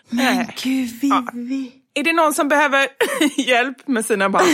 [0.09, 0.57] Men Nej.
[0.63, 1.73] gud Vivi.
[1.95, 2.89] Är det någon som behöver
[3.37, 4.45] hjälp med sina barn?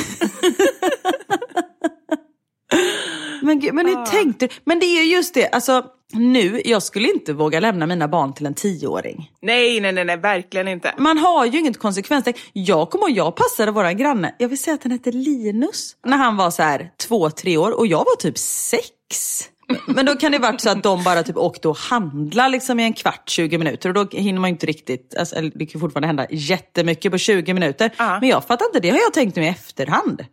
[3.43, 4.55] Men, gud, men hur tänkte du?
[4.65, 8.35] Men det är ju just det, alltså nu, jag skulle inte våga lämna mina barn
[8.35, 9.31] till en tioåring.
[9.43, 10.95] nej, nej, nej, nej, verkligen inte.
[10.99, 12.37] Man har ju inget konsekvenstänk.
[12.53, 16.17] Jag kommer ihåg, jag passade våran granne, jag vill säga att han hette Linus, när
[16.17, 19.49] han var så här två, tre år och jag var typ sex.
[19.87, 22.83] Men då kan det varit så att de bara typ åkte och handla liksom i
[22.83, 23.89] en kvart, 20 minuter.
[23.89, 27.55] Och då hinner man inte riktigt, alltså, eller det kan fortfarande hända jättemycket på 20
[27.55, 27.91] minuter.
[27.97, 28.21] Ja.
[28.21, 30.25] Men jag fattar inte, det har jag tänkt nu i efterhand.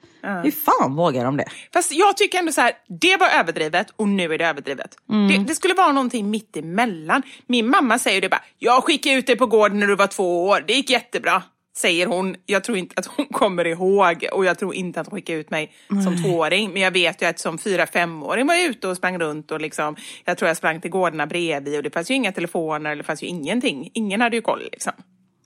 [0.44, 1.46] Hur fan vågar de det?
[1.74, 2.72] Fast jag tycker ändå så här,
[3.02, 4.96] det var överdrivet och nu är det överdrivet.
[5.30, 7.22] Det, det skulle vara någonting mitt emellan.
[7.48, 10.48] Min mamma säger det bara, jag skickade ut dig på gården när du var två
[10.48, 11.44] år, det gick jättebra.
[11.82, 12.36] Säger hon.
[12.46, 15.50] Jag tror inte att hon kommer ihåg och jag tror inte att hon skickade ut
[15.50, 15.72] mig
[16.04, 16.74] som tvååring.
[16.74, 19.62] Men jag vet ju att som fyra, femåring var jag ute och sprang runt och
[19.62, 23.04] liksom, jag tror jag sprang till gårdarna bredvid och det fanns ju inga telefoner, det
[23.04, 23.90] fanns ju ingenting.
[23.94, 24.94] Ingen hade ju koll liksom.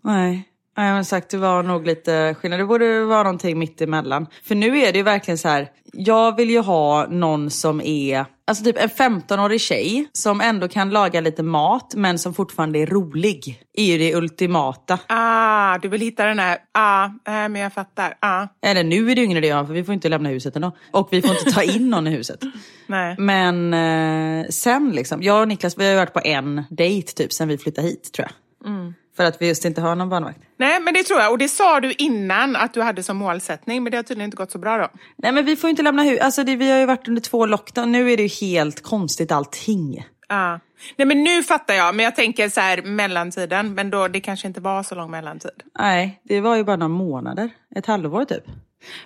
[0.02, 0.50] Nej.
[0.78, 2.60] Nej, men sagt, det var nog lite skillnad.
[2.60, 4.28] Det borde vara någonting mitt emellan.
[4.44, 8.26] För nu är det ju verkligen så här, jag vill ju ha någon som är,
[8.48, 12.86] alltså typ en 15-årig tjej som ändå kan laga lite mat men som fortfarande är
[12.86, 13.64] rolig.
[13.74, 15.00] är ju det ultimata.
[15.08, 19.16] Ah, du vill hitta den här, ah, nej men jag fattar, ah, Eller nu är
[19.16, 20.72] det ju ingen idé för vi får inte lämna huset ändå.
[20.92, 22.40] Och vi får inte ta in någon i huset.
[22.88, 23.16] nej.
[23.20, 27.34] Men eh, sen liksom, jag och Niklas vi har ju varit på en dejt typ
[27.34, 28.68] sen vi flyttade hit tror jag.
[29.18, 30.40] För att vi just inte har någon barnvakt.
[30.58, 31.32] Nej, men det tror jag.
[31.32, 34.38] Och det sa du innan att du hade som målsättning, men det har tydligen inte
[34.38, 34.88] gått så bra då.
[35.18, 37.46] Nej men vi får inte lämna huset, alltså det, vi har ju varit under två
[37.46, 40.06] lockdown, nu är det ju helt konstigt allting.
[40.28, 40.60] Ja.
[40.96, 41.96] Nej, men nu fattar jag.
[41.96, 45.64] Men jag tänker så här mellantiden, men då det kanske inte var så lång mellantid.
[45.80, 48.44] Nej, det var ju bara några månader, ett halvår typ.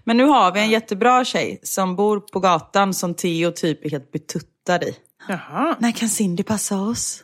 [0.04, 3.90] Men nu har vi en jättebra tjej som bor på gatan som Theo typ är
[3.90, 4.96] helt betuttad i.
[5.28, 5.76] Jaha.
[5.80, 7.24] När kan Cindy passa oss?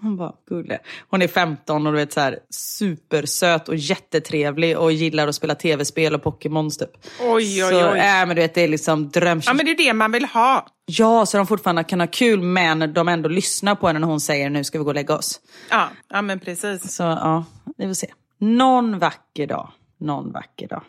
[0.00, 0.78] Hon bara, gulle.
[1.10, 5.54] Hon är 15 och du vet så här supersöt och jättetrevlig och gillar att spela
[5.54, 6.90] tv-spel och Pokémons typ.
[7.20, 7.98] Oj, oj, Så, oj.
[7.98, 9.40] äh, men du vet det är liksom dröm...
[9.46, 10.66] Ja, men det är det man vill ha.
[10.86, 14.20] Ja, så de fortfarande kan ha kul men de ändå lyssnar på henne när hon
[14.20, 15.40] säger nu ska vi gå och lägga oss.
[15.70, 16.94] Ja, ja men precis.
[16.96, 17.44] Så ja,
[17.76, 18.06] vi får se.
[18.38, 19.70] Någon vacker dag.
[20.00, 20.82] Någon vacker dag.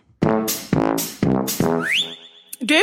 [2.59, 2.81] Du,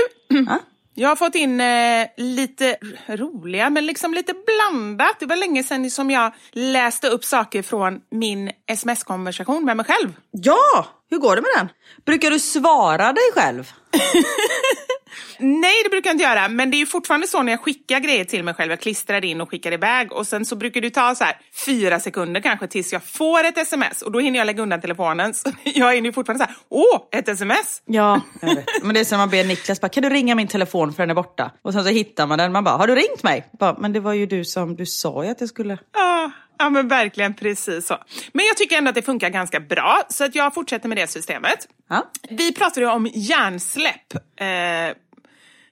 [0.99, 2.77] jag har fått in eh, lite
[3.09, 5.21] roliga, men liksom lite blandat.
[5.21, 10.13] Det var länge sedan som jag läste upp saker från min sms-konversation med mig själv.
[10.31, 11.69] Ja, hur går det med den?
[12.07, 13.73] Brukar du svara dig själv?
[15.39, 16.49] Nej, det brukar jag inte göra.
[16.49, 18.71] Men det är ju fortfarande så när jag skickar grejer till mig själv.
[18.71, 20.13] Jag klistrar in och skickar iväg.
[20.13, 23.59] Och sen så brukar det ta så här fyra sekunder kanske tills jag får ett
[23.59, 24.03] sms.
[24.03, 25.35] Och då hinner jag lägga undan telefonen.
[25.35, 27.83] Så jag är ju fortfarande så här, åh, ett sms!
[27.85, 28.67] Ja, jag vet.
[28.83, 31.11] Men det är som man ber Niklas, bara, kan du ringa min telefon för den
[31.11, 31.51] är borta?
[31.63, 33.49] Och sen så hittar man den, man bara, har du ringt mig?
[33.59, 35.79] Bara, men det var ju du som, du sa ju att jag skulle...
[35.95, 37.97] Ja, ja, men verkligen precis så.
[38.33, 40.03] Men jag tycker ändå att det funkar ganska bra.
[40.09, 41.69] Så att jag fortsätter med det systemet.
[41.89, 42.11] Ja.
[42.31, 44.15] Vi pratade ju om hjärnsläpp.
[44.41, 44.97] Eh,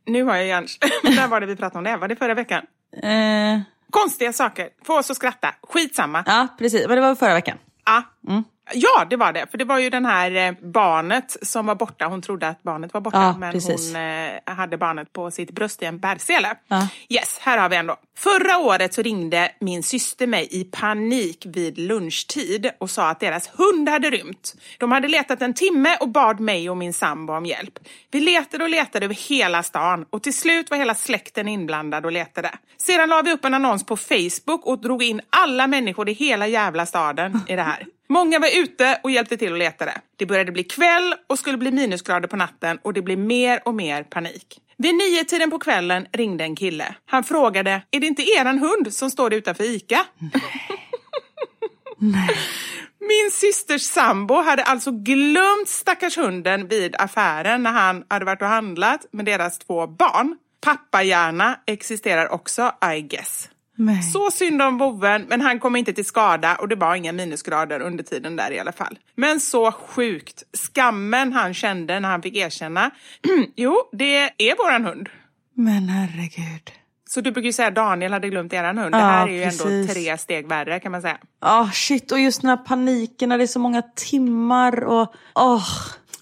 [0.07, 0.91] nu har jag hjärnsläpp.
[1.17, 1.97] När var det vi pratade om det?
[1.97, 2.63] Var det förra veckan?
[3.03, 4.69] Eh, Konstiga saker.
[4.85, 5.55] Få oss att skratta.
[5.63, 6.25] Skitsamma.
[6.27, 6.87] ja, precis.
[6.89, 7.59] Men det var förra veckan.
[7.87, 8.03] Ja.
[8.73, 9.47] Ja, det var det.
[9.51, 12.07] För det var ju den här eh, barnet som var borta.
[12.07, 13.93] Hon trodde att barnet var borta, Ja, men precis.
[13.95, 16.55] hon eh, hade barnet på sitt bröst i en bärsele.
[16.69, 16.89] Ja.
[17.09, 17.97] Yes, här har vi ändå.
[18.19, 23.51] Förra året så ringde min syster mig i panik vid lunchtid och sa att deras
[23.53, 24.55] hund hade rymt.
[24.79, 27.79] De hade letat en timme och bad mig och min sambo om hjälp.
[28.11, 32.13] Vi letade och letade över hela stan och till slut var hela släkten inblandad och
[32.13, 32.51] letade.
[32.79, 36.47] Sedan la vi upp en annons på Facebook och drog in alla människor i hela
[36.47, 37.87] jävla staden i det här.
[38.09, 40.01] Många var ute och hjälpte till och letade.
[40.17, 43.75] Det började bli kväll och skulle bli minusgrader på natten och det blev mer och
[43.75, 44.61] mer panik.
[44.79, 46.95] Vid nio tiden på kvällen ringde en kille.
[47.07, 50.07] Han frågade, är det inte eran hund som står utanför ICA?
[53.01, 58.49] Min systers sambo hade alltså glömt stackars hunden vid affären när han hade varit och
[58.49, 60.37] handlat med deras två barn.
[60.61, 63.49] Pappahjärna existerar också, I guess.
[63.77, 64.03] Nej.
[64.03, 67.81] Så synd om boven, men han kom inte till skada och det var inga minusgrader
[67.81, 68.99] under tiden där i alla fall.
[69.15, 70.43] Men så sjukt.
[70.53, 72.91] Skammen han kände när han fick erkänna.
[73.57, 75.09] jo, det är våran hund.
[75.55, 76.71] Men herregud.
[77.09, 78.95] Så du brukar ju säga Daniel hade glömt eran hund.
[78.95, 79.95] Ja, det här är ju ändå precis.
[79.95, 81.19] tre steg värre kan man säga.
[81.41, 85.15] Ah shit, och just den här paniken när det är så många timmar och...
[85.35, 85.69] åh.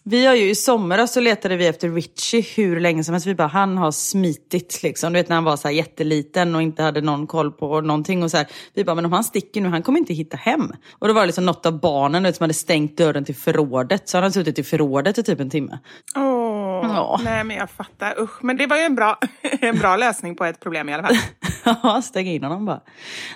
[0.07, 3.27] Vi har ju i somras så letade vi efter Richie hur länge som helst.
[3.27, 5.13] Vi bara, han har smitit liksom.
[5.13, 8.23] Du vet när han var så här jätteliten och inte hade någon koll på någonting.
[8.23, 8.47] Och så här.
[8.75, 10.73] Vi bara, men om han sticker nu, han kommer inte hitta hem.
[10.99, 14.09] Och då var det liksom något av barnen vet, som hade stängt dörren till förrådet.
[14.09, 15.79] Så han hade suttit i förrådet i typ en timme.
[16.17, 17.21] Åh, Ja.
[17.25, 18.21] nej men jag fattar.
[18.21, 19.19] Usch, men det var ju en bra,
[19.61, 21.17] en bra lösning på ett problem i alla fall.
[21.83, 22.81] Ja, stäng in honom bara.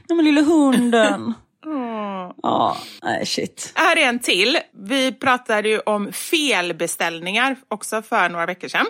[0.08, 1.34] Nej men lilla hunden.
[1.68, 2.32] Åh.
[2.42, 3.72] Ja, nej shit.
[3.74, 4.58] Här är en till.
[4.72, 8.86] Vi pratade ju om felbeställningar också för några veckor sedan.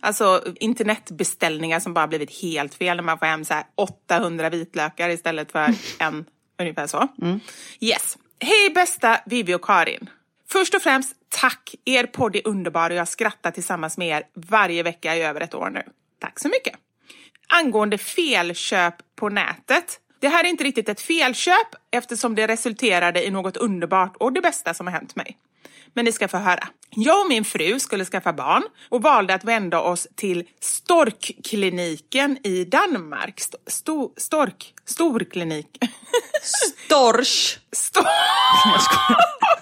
[0.00, 5.08] Alltså internetbeställningar som bara blivit helt fel när man får hem så här 800 vitlökar
[5.08, 6.24] istället för en,
[6.60, 7.08] ungefär så.
[7.80, 8.18] Yes.
[8.40, 10.10] Hej bästa Vivi och Karin.
[10.52, 11.74] Först och främst, tack!
[11.84, 15.54] Er podd är underbar och jag skrattar tillsammans med er varje vecka i över ett
[15.54, 15.82] år nu.
[16.20, 16.74] Tack så mycket!
[17.50, 20.00] angående felköp på nätet.
[20.20, 24.40] Det här är inte riktigt ett felköp eftersom det resulterade i något underbart och det
[24.40, 25.38] bästa som har hänt mig.
[25.94, 26.68] Men ni ska få höra.
[26.90, 32.64] Jag och min fru skulle skaffa barn och valde att vända oss till Storkkliniken i
[32.64, 33.40] Danmark.
[33.40, 35.78] Sto, sto, stork, storklinik.
[36.42, 37.58] Storch.
[37.72, 38.04] Stor...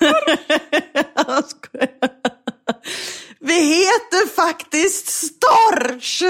[1.15, 2.11] Jag skojar.
[3.41, 6.23] Vi heter faktiskt Storch!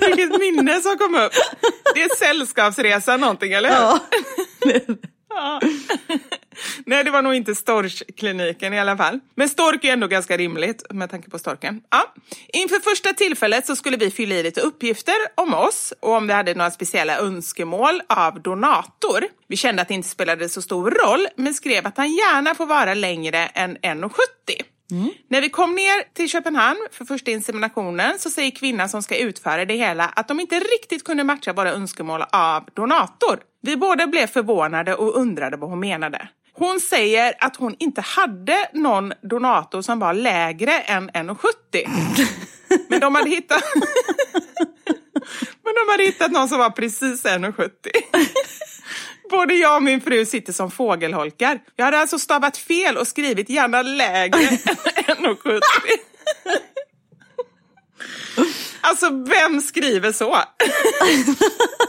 [0.00, 1.32] Vilket minne som kom upp.
[1.94, 3.76] Det är sällskapsresa någonting, eller hur?
[3.76, 4.00] Ja.
[5.34, 5.60] Ja.
[6.86, 9.20] Nej, det var nog inte Storchkliniken i alla fall.
[9.34, 11.80] Men stork är ändå ganska rimligt med tanke på storken.
[11.90, 12.14] Ja.
[12.52, 16.32] Inför första tillfället så skulle vi fylla i lite uppgifter om oss och om vi
[16.32, 19.24] hade några speciella önskemål av donator.
[19.48, 22.66] Vi kände att det inte spelade så stor roll, men skrev att han gärna får
[22.66, 24.10] vara längre än 1,70.
[25.28, 29.64] När vi kom ner till Köpenhamn för första inseminationen så säger kvinnan som ska utföra
[29.64, 33.40] det hela att de inte riktigt kunde matcha våra önskemål av donator.
[33.62, 36.28] Vi båda blev förvånade och undrade vad hon menade.
[36.52, 41.36] Hon säger att hon inte hade någon donator som var lägre än 1,70.
[42.88, 43.62] Men de hade hittat...
[45.64, 47.70] Men de hade hittat någon som var precis 1,70.
[49.32, 51.60] Både jag och min fru sitter som fågelholkar.
[51.76, 54.38] Jag hade alltså stavat fel och skrivit gärna lägre
[55.06, 55.60] än 1,70.
[58.80, 60.36] Alltså, vem skriver så?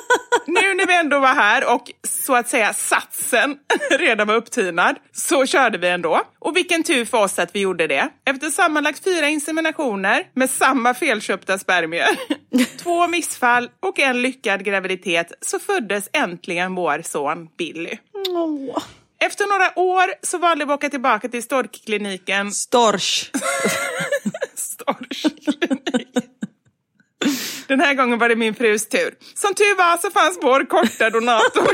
[0.48, 3.58] nu när vi ändå var här och så att säga satsen
[4.00, 6.22] redan var upptinad så körde vi ändå.
[6.40, 8.10] Och vilken tur för oss att vi gjorde det.
[8.26, 12.10] Efter sammanlagt fyra inseminationer med samma felköpta spermier,
[12.78, 17.98] två missfall och en lyckad graviditet så föddes äntligen vår son Billy.
[18.30, 18.84] Åh.
[19.20, 23.32] Efter några år så valde vi att åka tillbaka till storkkliniken Storch.
[24.56, 26.18] Storklinik.
[27.74, 29.14] Den här gången var det min frus tur.
[29.36, 31.64] Som tur var så fanns vår korta donator.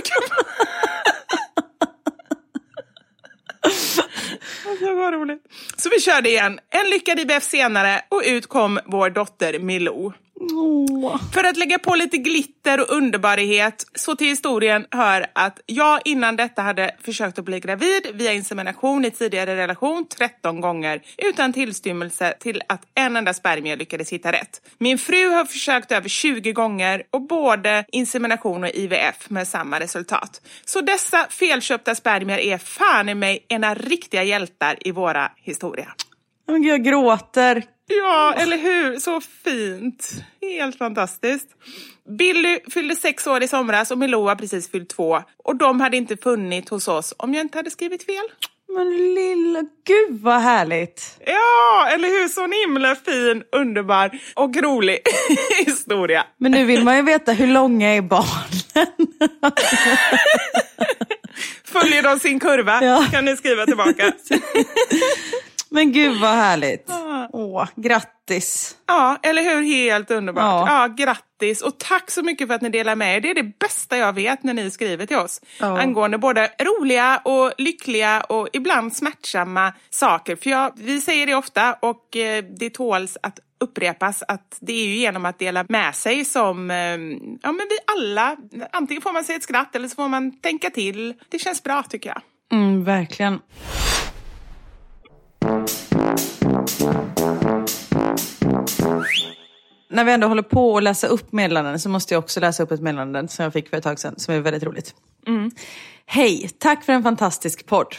[4.80, 5.44] Det var roligt.
[5.78, 6.60] Så vi körde igen.
[6.70, 10.14] En lyckad IVF senare och ut kom vår dotter Milou.
[10.40, 11.22] Åh.
[11.34, 16.36] För att lägga på lite glitter och underbarighet så till historien hör att jag innan
[16.36, 22.34] detta hade försökt att bli gravid via insemination i tidigare relation 13 gånger utan tillstymmelse
[22.40, 24.62] till att en enda spermie lyckades hitta rätt.
[24.78, 30.42] Min fru har försökt över 20 gånger och både insemination och IVF med samma resultat.
[30.66, 35.94] Så dessa felköpta spermier är fan i mig ena riktiga hjältar i våra historia.
[36.48, 37.64] Jag gråter.
[37.90, 39.00] Ja, eller hur?
[39.00, 40.12] Så fint.
[40.42, 41.48] Helt fantastiskt.
[42.18, 45.22] Billy fyllde sex år i somras och Milou har precis fyllt två.
[45.44, 48.26] Och de hade inte funnit hos oss om jag inte hade skrivit fel.
[48.76, 51.18] Men lilla, gud vad härligt.
[51.26, 52.28] Ja, eller hur?
[52.28, 55.00] Så en himla fin, underbar och rolig
[55.66, 56.26] historia.
[56.38, 59.08] Men nu vill man ju veta hur långa är barnen?
[61.64, 62.84] Följer de sin kurva?
[62.84, 63.06] Ja.
[63.12, 64.14] Kan ni skriva tillbaka?
[65.70, 66.90] Men gud vad härligt.
[67.32, 68.76] Åh, grattis.
[68.86, 69.64] Ja, eller hur?
[69.64, 70.70] Helt underbart.
[70.70, 70.88] Ja.
[70.88, 70.88] Ja.
[70.88, 73.22] grattis och tack så mycket för att ni delar med er.
[73.22, 75.42] Det är det bästa jag vet när ni skriver till oss.
[75.60, 75.82] Ja.
[75.82, 80.36] Angående både roliga och lyckliga och ibland smärtsamma saker.
[80.36, 84.86] För jag, vi säger det ofta och eh, det tåls att upprepas att det är
[84.86, 88.36] ju genom att dela med sig som eh, ja, men vi alla,
[88.72, 91.14] antingen får man sig ett skratt eller så får man tänka till.
[91.30, 92.22] Det känns bra tycker jag.
[92.60, 93.40] Mm, verkligen.
[99.92, 102.72] När vi ändå håller på att läsa upp meddelanden så måste jag också läsa upp
[102.72, 104.96] ett meddelande som jag fick för ett tag sedan som är väldigt roligt.
[106.06, 107.96] Hej, tack för en fantastisk podd.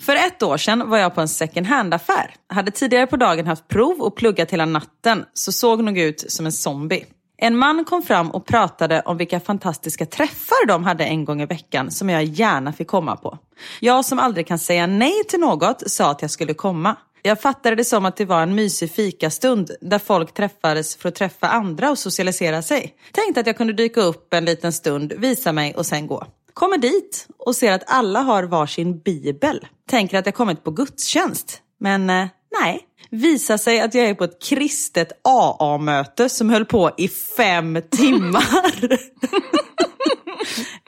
[0.00, 2.34] För ett år sedan var jag på en second hand-affär.
[2.48, 6.46] Hade tidigare på dagen haft prov och pluggat hela natten, så såg nog ut som
[6.46, 7.04] en zombie.
[7.40, 11.46] En man kom fram och pratade om vilka fantastiska träffar de hade en gång i
[11.46, 13.38] veckan som jag gärna fick komma på.
[13.80, 16.96] Jag som aldrig kan säga nej till något sa att jag skulle komma.
[17.22, 21.14] Jag fattade det som att det var en mysig fikastund där folk träffades för att
[21.14, 22.94] träffa andra och socialisera sig.
[23.12, 26.26] Tänkte att jag kunde dyka upp en liten stund, visa mig och sen gå.
[26.54, 29.66] Kommer dit och ser att alla har varsin bibel.
[29.88, 31.62] Tänker att jag kommit på gudstjänst.
[31.80, 32.26] Men eh,
[32.60, 32.80] nej,
[33.10, 38.98] visar sig att jag är på ett kristet AA-möte som höll på i fem timmar.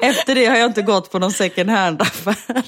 [0.02, 2.64] Efter det har jag inte gått på någon second hand-affär.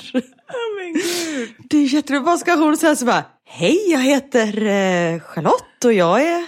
[1.59, 2.26] Det är jätteroligt.
[2.26, 6.46] Vad ska hon säga så bara, hej jag heter eh, Charlotte och jag är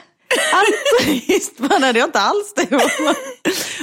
[0.52, 1.58] alkoholist.
[1.58, 2.76] Man hade jag inte alls det.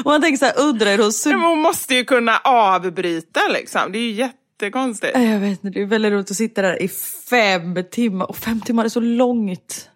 [0.05, 3.91] Och man tänker så här, undrar hur hon Men hon måste ju kunna avbryta liksom.
[3.91, 4.13] Det är ju
[4.61, 5.17] jättekonstigt.
[5.17, 6.87] Jag vet inte, det är väldigt roligt att sitta där i
[7.29, 8.29] fem timmar.
[8.29, 9.89] Och fem timmar är så långt.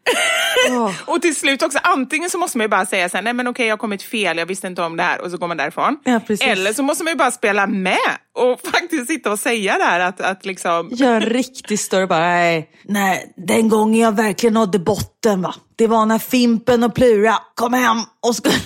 [1.05, 3.47] och till slut också, antingen så måste man ju bara säga så här, nej men
[3.47, 5.57] okej jag har kommit fel, jag visste inte om det här och så går man
[5.57, 5.97] därifrån.
[6.03, 6.19] Ja.
[6.41, 7.97] Eller så måste man ju bara spela med
[8.35, 10.89] och faktiskt sitta och säga det här att, att liksom...
[10.91, 15.55] Gör en riktig story bara, nej, nej, den gången jag verkligen nådde botten va.
[15.75, 18.55] Det var när Fimpen och Plura kom hem och skulle...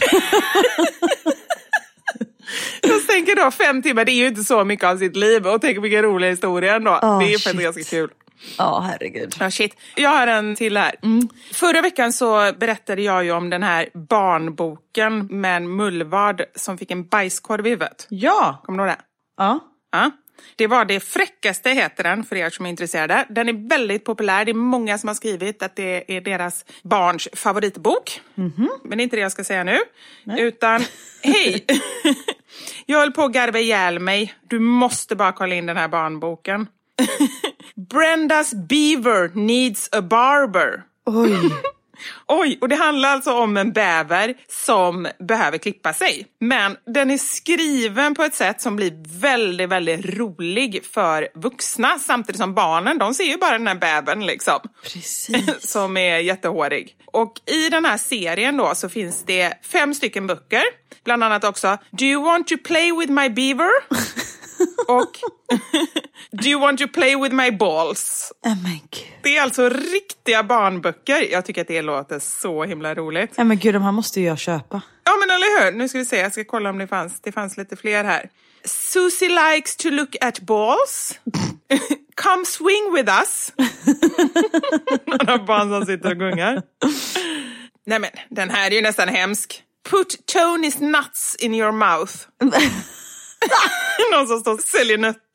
[2.82, 5.62] Jag tänker då fem timmar, det är ju inte så mycket av sitt liv och
[5.62, 6.92] tänk vilken rolig historia ändå.
[6.92, 8.10] Oh, det är ju faktiskt ganska kul.
[8.58, 9.36] Ja, herregud.
[9.40, 9.76] Ja, shit.
[9.96, 10.96] Jag har en till här.
[11.54, 16.92] Förra veckan så berättade jag ju om den här barnboken med en mullvad som fick
[16.92, 18.08] en bajskorv i huvudet.
[18.10, 18.62] Ja.
[18.66, 19.04] Kommer du ihåg det?
[19.38, 19.60] ja.
[19.92, 20.12] Ja.
[20.56, 23.26] Det var det fräckaste heter den för er som är intresserade.
[23.30, 24.46] Den är väldigt populär.
[24.46, 28.22] Det är många som har skrivit att det är deras barns favoritbok.
[28.36, 29.80] Men det är inte det jag ska säga nu.
[30.38, 30.82] Utan,
[31.24, 31.66] hej!
[32.86, 34.34] jag höll på att garva ihjäl mig.
[34.48, 36.68] Du måste bara kolla in den här barnboken.
[37.90, 40.84] Brendas beaver needs a barber.
[41.06, 41.52] Oj.
[42.28, 46.28] Oj, och det handlar alltså om en bäver som behöver klippa sig.
[46.40, 52.00] Men den är skriven på ett sätt som blir väldigt, väldigt rolig för vuxna.
[52.00, 54.60] Samtidigt som barnen, de ser ju bara den här bävern liksom.
[54.84, 55.48] Precis.
[55.72, 56.96] som är jättehårig.
[57.06, 60.64] Och i den här serien då så finns det fem stycken böcker.
[61.04, 63.70] Bland annat också Do you want to play with my beaver?
[64.88, 65.12] och
[66.32, 68.34] Do you want to play with my balls?
[68.46, 69.20] Nej men gud.
[69.24, 71.32] Det är alltså riktiga barnböcker.
[71.32, 73.38] Jag tycker att det låter så himla roligt.
[73.38, 74.82] Nej men gud, de här måste ju jag köpa.
[75.04, 77.32] Ja men eller hur, nu ska vi se, jag ska kolla om det fanns, det
[77.32, 78.30] fanns lite fler här.
[78.66, 81.20] Susie likes to look at balls.
[82.16, 83.54] Come swing with us.
[85.06, 86.62] Några barn som sitter och gungar.
[87.86, 89.64] Nej men, den här är ju nästan hemsk.
[89.90, 92.14] Put Tony's nuts in your mouth.
[94.12, 95.29] Någon som står och säljer nötter.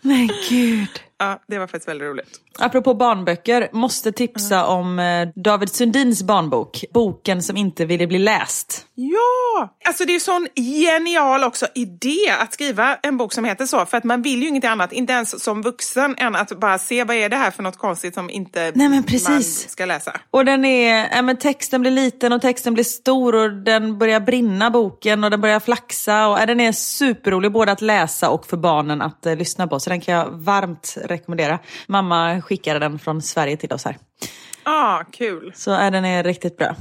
[0.00, 1.00] Men gud.
[1.18, 2.40] Ja, det var faktiskt väldigt roligt.
[2.58, 6.84] Apropå barnböcker, måste tipsa om eh, David Sundins barnbok.
[6.94, 8.86] Boken som inte ville bli läst.
[8.94, 9.76] Ja!
[9.84, 13.86] Alltså det är sån genial också idé att skriva en bok som heter så.
[13.86, 17.04] För att man vill ju inget annat, inte ens som vuxen, än att bara se
[17.04, 19.70] vad är det här för något konstigt som inte Nej, men man precis.
[19.70, 20.20] ska läsa.
[20.30, 24.20] Och den är, ja, men texten blir liten och texten blir stor och den börjar
[24.20, 26.28] brinna boken och den börjar flaxa.
[26.28, 29.80] Och, ja, den är superrolig både att läsa och för barnen att eh, lyssna på.
[29.80, 31.58] Så den kan jag varmt rekommendera.
[31.86, 33.98] Mamma skickade den från Sverige till oss här.
[34.62, 35.52] Ah, kul.
[35.54, 36.74] Så ja, den är riktigt bra.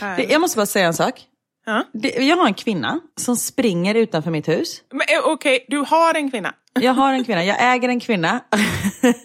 [0.00, 1.24] Det, jag måste bara säga en sak.
[1.66, 1.84] Ja.
[1.92, 4.82] Det, jag har en kvinna som springer utanför mitt hus.
[4.90, 6.54] Men eh, okej, du har en kvinna.
[6.80, 8.40] Jag har en kvinna, jag äger en kvinna.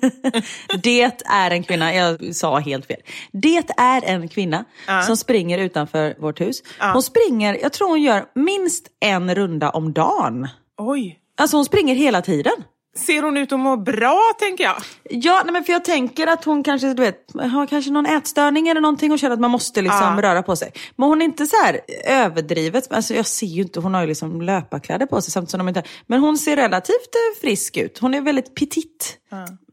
[0.84, 3.02] det är en kvinna, jag sa helt fel.
[3.32, 4.66] Det är en kvinna
[5.06, 6.64] som springer utanför vårt hus.
[6.94, 10.48] Hon springer, jag tror hon gör minst en runda om dagen.
[10.78, 11.20] Oj.
[11.38, 12.54] Alltså hon springer hela tiden.
[12.96, 14.76] Ser hon ut att må bra, tänker jag?
[15.10, 17.18] Ja, nej men för jag tänker att hon kanske du vet,
[17.52, 20.72] har kanske någon ätstörning eller någonting och känner att man måste liksom röra på sig.
[20.96, 24.08] Men hon är inte så här överdrivet, alltså jag ser ju inte, hon har ju
[24.08, 28.00] liksom löparkläder på sig samtidigt som de inte Men hon ser relativt eh, frisk ut.
[28.00, 29.18] Hon är väldigt petit.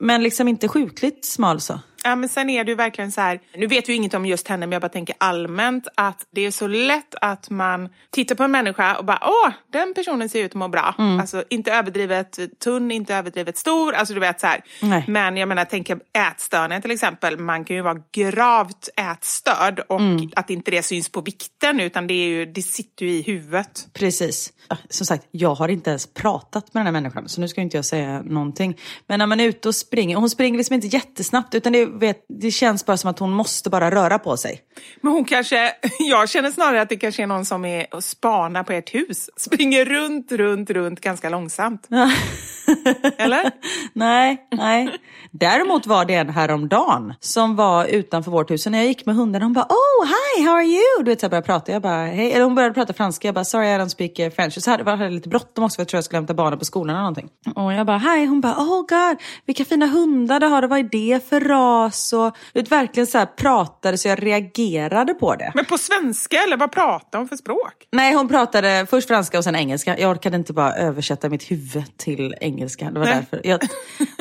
[0.00, 1.80] Men liksom inte sjukligt smal så.
[2.04, 4.26] Ja, men sen är det ju verkligen så här, nu vet vi ju inget om
[4.26, 8.34] just henne, men jag bara tänker allmänt att det är så lätt att man tittar
[8.34, 10.94] på en människa och bara, åh, den personen ser ut att må bra.
[10.98, 11.20] Mm.
[11.20, 14.60] Alltså inte överdrivet tunn, inte överdrivet stor, alltså du vet så här.
[14.82, 15.04] Nej.
[15.08, 20.30] Men jag menar, tänk ätstörningar till exempel, man kan ju vara gravt ätstörd och Mm.
[20.36, 23.88] att inte det syns på vikten, utan det, är ju, det sitter ju i huvudet.
[23.92, 24.52] Precis.
[24.88, 27.76] Som sagt, jag har inte ens pratat med den här människan, så nu ska inte
[27.76, 28.78] jag säga någonting.
[29.06, 32.24] Men när man är ute och springer, hon springer liksom inte jättesnabbt, utan det, vet,
[32.28, 34.60] det känns bara som att hon måste bara röra på sig.
[35.00, 38.62] Men hon kanske, jag känner snarare att det kanske är någon som är och spanar
[38.62, 39.30] på ert hus.
[39.36, 41.88] Springer runt, runt, runt ganska långsamt.
[43.18, 43.50] Eller?
[43.92, 44.98] nej, nej.
[45.30, 48.66] Däremot var det en häromdagen som var utanför vårt hus.
[48.66, 51.02] Och när jag gick med hunden, hon bara oh hi, how are you?
[51.04, 51.72] Du vet, så jag började prata.
[51.72, 52.32] Jag bara, hej.
[52.32, 53.28] Eller hon började prata franska.
[53.28, 54.62] Jag bara sorry I don't speak eh, French.
[54.62, 56.64] Så hade jag hade lite bråttom också för jag tror jag skulle hämta barnen på
[56.64, 57.28] skolan eller någonting.
[57.54, 58.26] Och jag bara hi.
[58.26, 60.62] Hon bara oh god, vilka fina hundar du har.
[60.62, 62.12] Och vad är det för ras?
[62.12, 65.52] Och du vet, verkligen så här pratade så jag reagerade på det.
[65.54, 67.74] Men på svenska eller vad pratar hon för språk?
[67.92, 69.98] Nej, hon pratade först franska och sen engelska.
[69.98, 72.59] Jag orkade inte bara översätta mitt huvud till engelska.
[72.68, 73.14] Det var Nej.
[73.14, 73.46] därför.
[73.46, 73.60] Jag,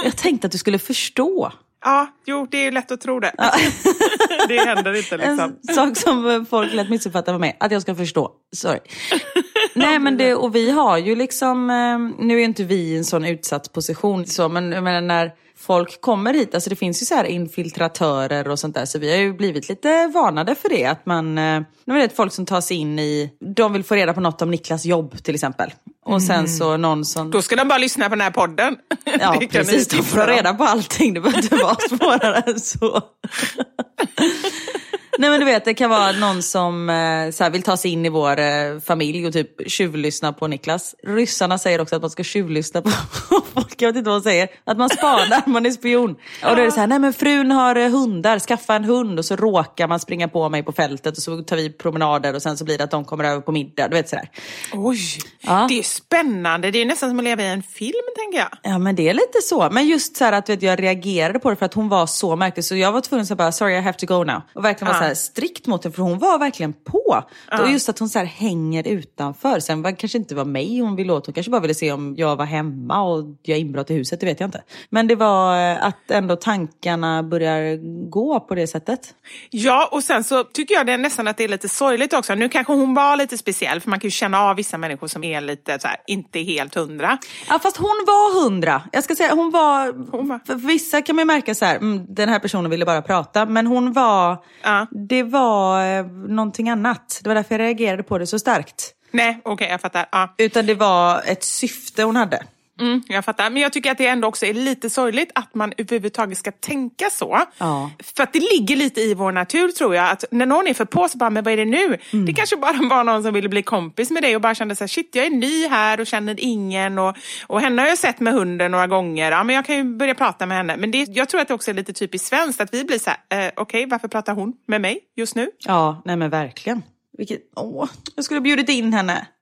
[0.04, 1.52] jag tänkte att du skulle förstå.
[1.84, 3.32] Ja, jo, det är ju lätt att tro det.
[4.48, 5.56] det händer inte liksom.
[5.68, 8.32] En sak som folk lätt missuppfattar med mig, att jag ska förstå.
[8.56, 8.80] Sorry.
[9.74, 13.06] Nej men det, och vi har ju liksom, eh, nu är inte vi i en
[13.06, 15.32] sån utsatt position så, men jag menar när
[15.70, 19.12] folk kommer hit, alltså det finns ju så här infiltratörer och sånt där, så vi
[19.12, 20.86] har ju blivit lite varnade för det.
[20.86, 24.14] Att man, eh, nu vet folk som tar sig in i, de vill få reda
[24.14, 25.74] på något om Niklas jobb till exempel.
[26.06, 27.32] Och sen så någon som...
[27.32, 28.76] Då ska de bara lyssna på den här podden.
[29.20, 29.88] Ja, precis.
[29.88, 31.14] De får reda på allting.
[31.14, 33.02] Det behöver inte vara svårare än så.
[35.20, 37.92] Nej men du vet, det kan vara någon som eh, så här, vill ta sig
[37.92, 40.96] in i vår eh, familj och typ tjuvlyssna på Niklas.
[41.08, 42.90] Ryssarna säger också att man ska tjuvlyssna på
[43.54, 43.82] folk.
[43.82, 44.48] Jag vet inte vad de säger.
[44.66, 46.12] Att man spanar, man är spion.
[46.44, 49.20] Och då är det så här, nej men frun har eh, hundar, skaffa en hund.
[49.20, 52.42] Och så råkar man springa på mig på fältet och så tar vi promenader och
[52.42, 53.88] sen så blir det att de kommer över på middag.
[53.88, 54.30] Du vet sådär.
[54.74, 55.00] Oj,
[55.42, 55.66] Ja.
[55.70, 56.72] det är spännande.
[56.72, 58.50] Det är nästan som att leva i en film, tänker jag.
[58.74, 59.70] Ja men det är lite så.
[59.72, 62.36] Men just så här att vet, jag reagerade på det för att hon var så
[62.36, 62.66] märklig.
[62.66, 64.42] Så jag var tvungen att säga bara, sorry I have to go now.
[64.54, 65.02] Och verkligen vara Ja.
[65.02, 67.24] så här strikt mot henne för hon var verkligen på.
[67.62, 69.60] Och just att hon så här hänger utanför.
[69.60, 71.26] Sen var, kanske inte var mig hon ville åt.
[71.26, 74.20] Hon kanske bara ville se om jag var hemma och jag inbrott i huset.
[74.20, 74.64] Det vet jag inte.
[74.90, 77.78] Men det var eh, att ändå tankarna börjar
[78.10, 79.14] gå på det sättet.
[79.50, 82.36] Ja, och sen så tycker jag det är nästan att det är lite sorgligt också.
[82.36, 85.24] Nu kanske hon var lite speciell, för man kan ju känna av vissa människor som
[85.24, 87.18] är lite så här, inte helt hundra.
[87.50, 88.82] Ja fast hon var hundra.
[88.92, 91.76] Jag ska säga hon var, Hon var- för vissa kan man ju märka så här,
[91.76, 93.46] mm, den här personen ville bara prata.
[93.46, 94.88] Men hon var, Ja.
[95.08, 97.20] Det var eh, någonting annat.
[97.24, 98.94] Det var därför jag reagerade på det så starkt.
[99.12, 100.06] Nej, okej, jag fattar.
[100.12, 100.36] Ja.
[100.38, 102.44] Utan det var ett syfte hon hade.
[102.80, 103.50] Mm, jag fattar.
[103.50, 107.10] Men jag tycker att det ändå också är lite sorgligt att man överhuvudtaget ska tänka
[107.10, 107.42] så.
[107.58, 107.92] Ja.
[108.16, 110.10] För att det ligger lite i vår natur tror jag.
[110.10, 111.98] Att när någon är för på så bara, men vad är det nu?
[112.14, 112.26] Mm.
[112.26, 114.84] Det kanske bara var någon som ville bli kompis med dig och bara kände så
[114.84, 117.00] här, shit jag är ny här och känner ingen.
[117.00, 117.18] Och,
[117.48, 119.32] och henne har jag sett med hunden några gånger.
[119.32, 120.78] Ja, men jag kan ju börja prata med henne.
[120.78, 123.10] Men det, jag tror att det också är lite typiskt svenskt att vi blir så
[123.30, 125.50] här, eh, okej varför pratar hon med mig just nu?
[125.60, 126.82] Ja, nej men verkligen.
[127.18, 129.28] Vilket, åh, jag skulle ha bjudit in henne.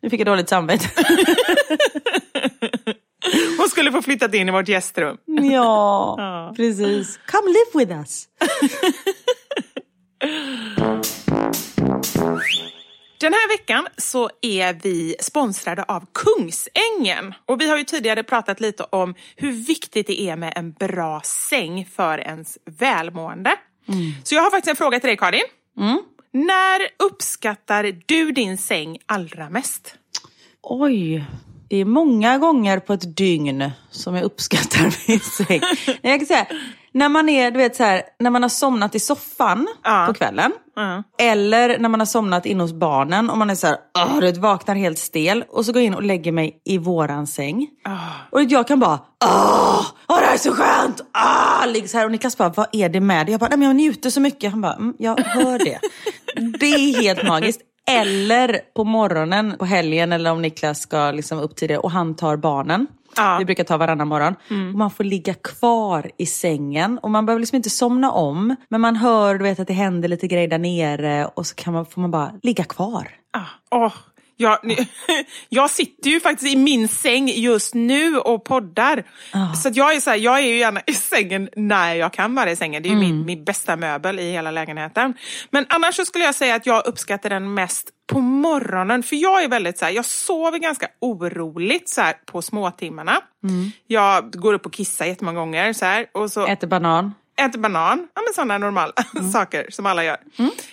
[0.00, 0.88] Nu fick jag dåligt samvete.
[3.58, 5.16] Hon skulle få flyttat in i vårt gästrum.
[5.52, 7.18] ja, precis.
[7.26, 8.28] Come live with us.
[13.20, 17.34] Den här veckan så är vi sponsrade av Kungsängen.
[17.46, 21.20] Och vi har ju tidigare pratat lite om hur viktigt det är med en bra
[21.24, 23.56] säng för ens välmående.
[24.24, 25.44] Så jag har faktiskt en fråga till dig Karin.
[26.32, 29.94] När uppskattar du din säng allra mest?
[30.62, 31.24] Oj,
[31.74, 35.60] det är många gånger på ett dygn som jag uppskattar min säng.
[36.02, 36.46] Jag kan säga,
[36.92, 40.04] när man är, du vet så här, när man har somnat i soffan Ja.
[40.08, 40.52] på kvällen.
[41.18, 44.26] Eller när man har somnat in hos barnen och man är så här, "Åh", du
[44.26, 45.44] vet, vaknar helt stel.
[45.48, 47.68] Och så går jag in och lägger mig i våran säng.
[48.30, 51.00] Och jag kan bara, åh, åh det här är så skönt!
[51.12, 52.04] Ah, ligger så här.
[52.04, 53.32] Och Niklas bara, vad är det med dig?
[53.32, 54.50] Jag bara, nej men jag njuter så mycket.
[54.50, 55.78] Han bara, mm, jag hör det.
[56.60, 57.60] det är helt magiskt.
[57.90, 62.36] Eller på morgonen, på helgen eller om Niklas ska liksom upp tidigare och han tar
[62.36, 62.86] barnen.
[63.16, 63.36] Ja.
[63.38, 64.34] Vi brukar ta varannan morgon.
[64.72, 66.98] Och man får ligga kvar i sängen.
[66.98, 68.56] Och man behöver liksom inte somna om.
[68.68, 71.26] Men man hör du vet, att det händer lite grejer där nere.
[71.26, 73.08] Och så kan man, får man bara ligga kvar.
[73.32, 73.92] Ah, åh,
[74.36, 74.58] jag,
[75.48, 79.04] jag sitter ju faktiskt i min säng just nu och poddar.
[79.62, 82.34] Så att jag, är så här, jag är ju gärna i sängen när jag kan
[82.34, 82.82] vara i sängen.
[82.82, 85.14] Det är ju min, min bästa möbel i hela lägenheten.
[85.50, 89.02] Men annars så skulle jag säga att jag uppskattar den mest på morgonen.
[89.02, 93.20] För jag är väldigt så här, jag sover ganska oroligt så här, på småtimmarna.
[93.86, 95.72] Jag går upp och kissar jättemånga gånger.
[95.72, 97.14] Så här, och så, Äter banan.
[97.36, 98.92] Äter banan, ja, men sådana normala
[99.32, 100.16] saker som alla gör.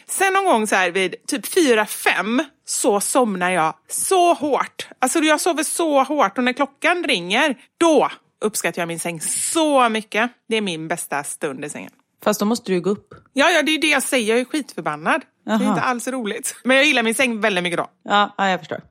[0.08, 4.88] Sen någon gång så här vid typ 4-5 så somnar jag så hårt.
[5.00, 8.10] Alltså jag sover så hårt och när klockan ringer, då
[8.42, 10.32] uppskattar jag min säng så mycket.
[10.50, 11.92] Det är min bästa stund i sängen.
[12.24, 13.14] Fast då måste du gå upp.
[13.34, 14.30] Ja, ja, det är det jag säger.
[14.30, 15.22] Jag är skitförbannad.
[15.46, 16.56] Det är inte alls roligt.
[16.64, 17.88] Men jag gillar min säng väldigt mycket då.
[18.04, 18.82] Ja, ja, jag förstår.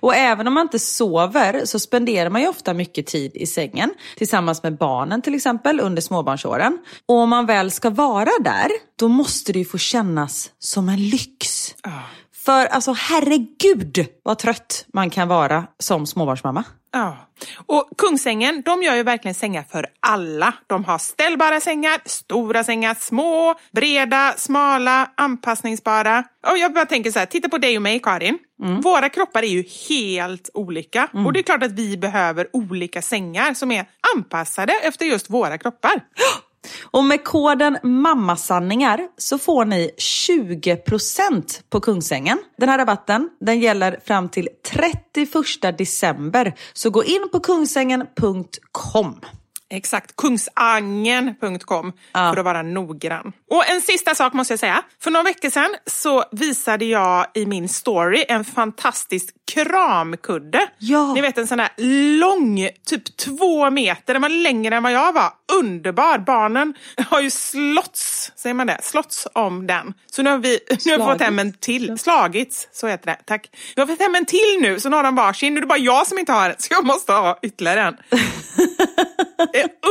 [0.00, 3.90] Och även om man inte sover så spenderar man ju ofta mycket tid i sängen.
[4.16, 6.78] Tillsammans med barnen till exempel under småbarnsåren.
[7.06, 11.08] Och om man väl ska vara där, då måste det ju få kännas som en
[11.08, 11.74] lyx.
[12.44, 16.64] För alltså herregud vad trött man kan vara som småbarnsmamma.
[16.92, 17.16] Ja.
[17.66, 20.54] Och Kungsängen, de gör ju verkligen sängar för alla.
[20.66, 26.24] De har ställbara sängar, stora sängar, små, breda, smala, anpassningsbara.
[26.50, 28.38] Och jag bara tänker så här, titta på dig och mig Karin.
[28.82, 31.08] Våra kroppar är ju helt olika.
[31.26, 33.86] Och det är klart att vi behöver olika sängar som är
[34.16, 35.92] anpassade efter just våra kroppar.
[36.82, 42.38] Och med koden mammasanningar så får ni 20% på Kungsängen.
[42.58, 46.54] Den här rabatten den gäller fram till 31 december.
[46.72, 49.20] Så gå in på kungsängen.com.
[49.74, 53.32] Exakt, kungsangen.com för att vara noggrann.
[53.50, 54.82] Och en sista sak måste jag säga.
[55.02, 60.66] För några veckor sedan så visade jag i min story en fantastisk kramkudde.
[60.78, 61.14] Ja.
[61.14, 61.70] Ni vet en sån där
[62.18, 65.32] lång, typ två meter, den var längre än vad jag var.
[65.60, 66.18] Underbar!
[66.18, 66.74] Barnen
[67.06, 68.78] har ju slåtts, säger man det?
[68.82, 69.94] Slåtts om den.
[70.10, 71.98] Så nu har vi, nu har vi fått hem en till.
[71.98, 73.18] Slagits, så heter det.
[73.26, 73.50] Tack.
[73.76, 75.54] Vi har fått hem en till nu, så nu har de varsin.
[75.54, 77.96] Nu är det bara jag som inte har en, så jag måste ha ytterligare en.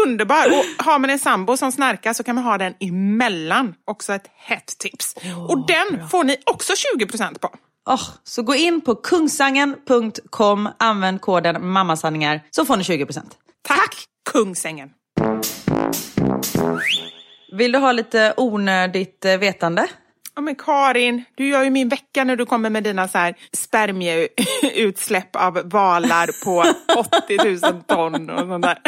[0.06, 0.48] underbar.
[0.48, 3.76] Och har man en sambo som snarkar så kan man ha den emellan.
[3.86, 5.16] Också ett hett tips.
[5.50, 7.50] och den får ni också 20% på.
[7.86, 13.22] Oh, så gå in på kungsangen.com, använd koden mammasanningar så får ni 20%.
[13.62, 14.90] Tack Kungsängen!
[17.52, 19.88] Vill du ha lite onödigt eh, vetande?
[20.36, 23.36] Ja, men Karin, du gör ju min vecka när du kommer med dina så här
[23.52, 26.64] spermieutsläpp av valar på
[27.58, 28.80] 80 000 ton och sånt där.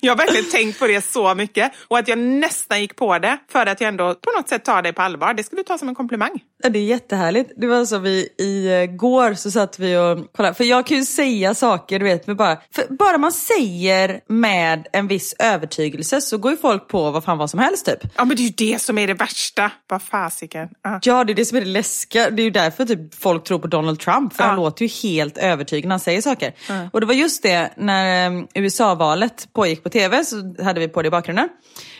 [0.00, 3.38] Jag har verkligen tänkt på det så mycket och att jag nästan gick på det
[3.52, 5.34] för att jag ändå på något sätt tar dig på allvar.
[5.34, 6.40] Det ska du ta som en komplimang.
[6.62, 7.52] Ja, det är jättehärligt.
[7.56, 10.54] Det var så vi igår så satt vi och kollade.
[10.54, 14.86] För jag kan ju säga saker, du vet, med bara, för bara man säger med
[14.92, 17.98] en viss övertygelse så går ju folk på vad fan vad som helst typ.
[18.16, 19.70] Ja men det är ju det som är det värsta.
[19.88, 20.68] Vad fasiken.
[20.82, 21.00] Ja.
[21.02, 22.30] Ja, det är det som är det läskiga.
[22.30, 24.34] Det är ju därför typ folk tror på Donald Trump.
[24.34, 24.46] För Ja.
[24.48, 26.52] han låter ju helt övertygande när han säger saker.
[26.92, 31.02] Och det var just det, när um, USA-valet pågick på tv så hade vi på
[31.02, 31.48] det i bakgrunden.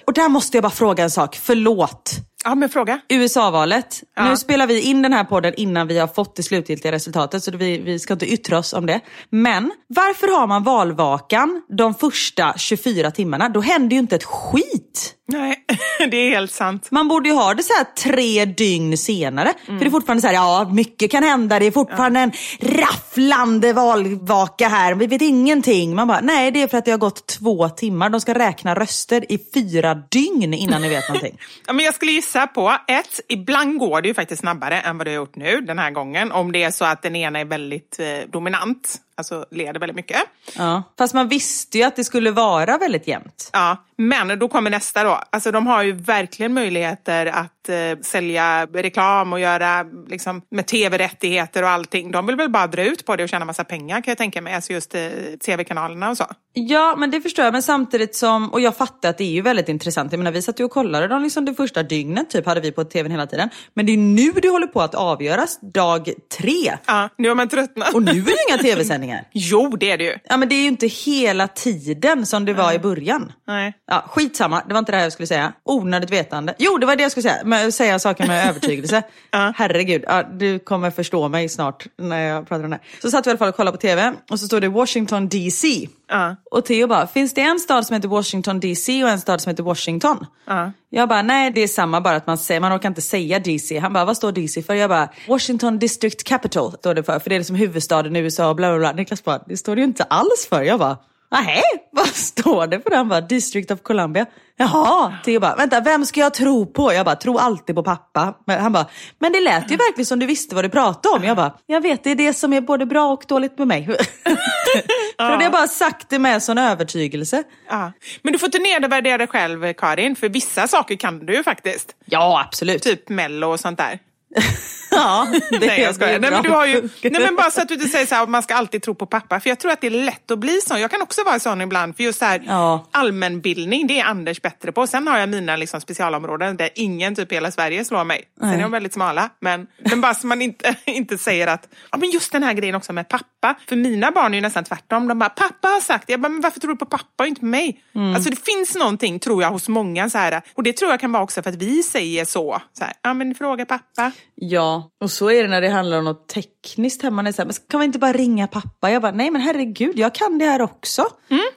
[0.07, 2.12] Och där måste jag bara fråga en sak, förlåt.
[2.44, 3.00] ja men fråga.
[3.09, 4.03] USA-valet.
[4.16, 4.30] Ja.
[4.30, 7.57] Nu spelar vi in den här podden innan vi har fått det slutgiltiga resultatet så
[7.57, 9.00] vi, vi ska inte yttra oss om det.
[9.30, 13.48] Men varför har man valvakan de första 24 timmarna?
[13.48, 15.14] Då händer ju inte ett skit.
[15.28, 15.64] Nej,
[16.10, 16.90] det är helt sant.
[16.90, 19.52] Man borde ju ha det så här tre dygn senare.
[19.66, 23.72] För det är fortfarande så här, ja mycket kan hända, det är fortfarande en rafflande
[23.72, 25.94] valvaka här, vi vet ingenting.
[25.94, 28.74] Man bara, nej det är för att det har gått två timmar, de ska räkna
[28.74, 31.38] röster i fyra dygn innan ni vet någonting.
[31.66, 35.06] Ja, men jag skulle gissa på ett, ibland går det ju faktiskt snabbare än vad
[35.06, 36.32] det har gjort nu den här gången.
[36.32, 40.20] Om det är så att den ena är väldigt eh, dominant, alltså leder väldigt mycket.
[40.56, 40.82] Ja.
[40.98, 43.50] Fast man visste ju att det skulle vara väldigt jämnt.
[43.52, 45.20] Ja, men då kommer nästa då.
[45.30, 51.62] Alltså de har ju verkligen möjligheter att eh, sälja reklam och göra liksom, med tv-rättigheter
[51.62, 52.10] och allting.
[52.10, 54.42] De vill väl bara dra ut på det och tjäna massa pengar kan jag tänka
[54.42, 54.54] mig.
[54.54, 55.10] Alltså just eh,
[55.46, 56.24] tv-kanalerna och så.
[56.54, 57.52] Ja, men det förstår jag.
[57.52, 60.12] Men samtidigt som, och jag fattar att det är ju väldigt intressant.
[60.12, 62.72] Jag menar, vi satt ju och kollade dem liksom det första dygnet, typ hade vi
[62.72, 63.48] på tvn hela tiden.
[63.74, 66.78] Men det är nu det håller på att avgöras, dag tre.
[66.86, 67.94] Ja, nu har man tröttnat.
[67.94, 69.01] Och nu är det inga tv-sändningar.
[69.32, 70.14] Jo, det är det ju.
[70.24, 73.32] Ja, men det är ju inte hela tiden som det var i början.
[73.46, 73.72] Nej.
[73.86, 75.53] Ja, skitsamma, det var inte det här jag skulle säga.
[75.64, 76.55] Onödigt vetande.
[76.59, 77.42] Jo, det var det jag skulle säga.
[77.44, 79.03] Men säga saker med övertygelse.
[79.32, 83.00] Herregud, ja, du kommer förstå mig snart när jag pratar om det här.
[83.03, 85.28] Så satt vi i alla fall och kollade på tv och så står det Washington
[85.28, 85.88] DC.
[86.09, 86.36] Ja.
[86.50, 89.50] Och Theo bara, finns det en stad som heter Washington DC och en stad som
[89.50, 90.26] heter Washington?
[90.46, 90.72] Ja.
[90.90, 93.78] Jag bara, nej det är samma bara att man säger, man orkar inte säga DC.
[93.78, 94.74] Han bara, vad står DC för?
[94.74, 98.48] Jag bara, Washington District Capital står det för, för det är liksom huvudstaden i USA
[98.48, 98.92] och bla bla bla.
[98.92, 100.62] Niklas bara, det står det ju inte alls för.
[100.62, 100.96] Jag bara,
[101.32, 101.62] nej
[101.92, 102.90] vad står det för?
[102.90, 104.26] Han bara, District of Columbia.
[104.56, 106.92] Jaha, Theo bara, vänta vem ska jag tro på?
[106.92, 108.34] Jag bara, tro alltid på pappa.
[108.46, 108.86] Men han bara,
[109.18, 111.24] men det lät ju verkligen som du visste vad du pratade om.
[111.24, 113.86] Jag bara, jag vet det är det som är både bra och dåligt med mig.
[115.16, 117.42] för hade jag bara sagt det med sån övertygelse.
[117.70, 117.92] Ja.
[118.22, 121.94] Men du får inte nedvärdera dig själv, Karin, för vissa saker kan du ju faktiskt.
[122.04, 122.82] Ja, absolut.
[122.82, 123.98] Typ Mello och sånt där.
[124.97, 126.18] Ja, det Nej, jag skojar.
[126.20, 128.22] Nej, men du har ju, nej, men bara så att du inte säger så här,
[128.22, 129.40] att man ska alltid tro på pappa.
[129.40, 130.80] För jag tror att det är lätt att bli sån.
[130.80, 131.97] Jag kan också vara sån ibland.
[131.97, 132.86] För just så här, Ja.
[132.90, 134.86] allmänbildning, det är Anders bättre på.
[134.86, 138.24] Sen har jag mina liksom, specialområden där ingen typ i hela Sverige slår mig.
[138.40, 139.30] Sen är de väldigt smala.
[139.40, 142.74] Men, men bara så man inte, inte säger att, ja men just den här grejen
[142.74, 143.55] också med pappa.
[143.68, 145.09] För mina barn är ju nästan tvärtom.
[145.09, 146.12] De bara, pappa har sagt det.
[146.12, 147.82] Jag bara, men varför tror du på pappa och inte på mig?
[147.95, 148.14] Mm.
[148.14, 150.43] Alltså det finns någonting, tror jag, hos många så här.
[150.55, 152.62] Och det tror jag kan vara också för att vi säger så.
[152.78, 154.12] så här, ja men fråga pappa.
[154.45, 157.22] Ja, och så är det när det handlar om något tekniskt hemma.
[157.22, 158.90] Det är så här, men kan vi inte bara ringa pappa?
[158.90, 161.07] Jag bara, nej men herregud, jag kan det här också.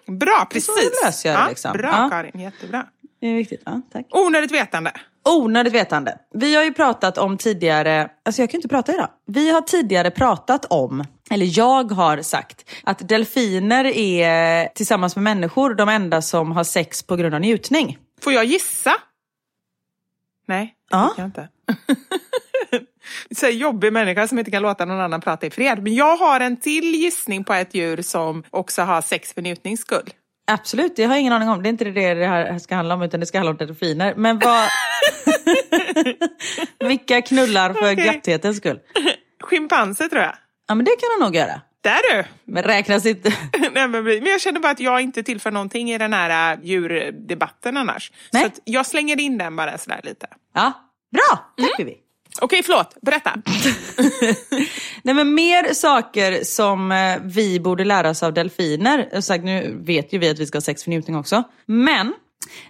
[0.07, 1.01] Bra, precis.
[1.05, 1.73] löser jag det, ja, liksom.
[1.73, 2.09] Bra Ja.
[2.09, 2.85] Karin, jättebra.
[3.21, 4.05] Det är viktigt, ja, tack.
[4.11, 4.91] Onödigt vetande.
[5.23, 6.17] Onödigt vetande.
[6.33, 9.09] Vi har ju pratat om tidigare, alltså jag kan inte prata idag.
[9.25, 15.73] Vi har tidigare pratat om, eller jag har sagt, att delfiner är tillsammans med människor
[15.73, 17.97] de enda som har sex på grund av njutning.
[18.21, 18.93] Får jag gissa?
[20.47, 21.13] Nej, det Ja.
[21.17, 21.49] jag inte.
[23.35, 25.83] Så jobbig människa som inte kan låta någon annan prata i fred.
[25.83, 29.81] Men jag har en till gissning på ett djur som också har sex för njutnings
[29.81, 30.09] skull.
[30.47, 31.63] Absolut, det har jag ingen aning om.
[31.63, 34.13] Det är inte det det här ska handla om, utan det ska handla om delfiner.
[34.15, 34.69] Men vad...
[36.89, 37.95] Vilka knullar för Okej.
[37.95, 38.79] glatthetens skull?
[39.43, 40.35] Schimpanser tror jag.
[40.67, 41.61] Ja, men det kan han nog göra.
[41.81, 42.23] Där du!
[42.45, 43.29] Men räknas inte...
[43.73, 46.59] Nej, men men jag känner bara att jag inte tillför någonting i den här äh,
[46.63, 48.11] djurdebatten annars.
[48.33, 48.43] Nej.
[48.43, 50.27] Så jag slänger in den bara sådär lite.
[50.53, 50.73] Ja,
[51.11, 51.53] bra!
[51.57, 51.97] Tack Vivi.
[52.41, 52.97] Okej, förlåt.
[53.01, 53.33] Berätta.
[55.03, 59.21] Nej men mer saker som eh, vi borde lära oss av delfiner.
[59.21, 61.43] Sagt, nu vet ju vi att vi ska ha sex för njutning också.
[61.65, 62.13] Men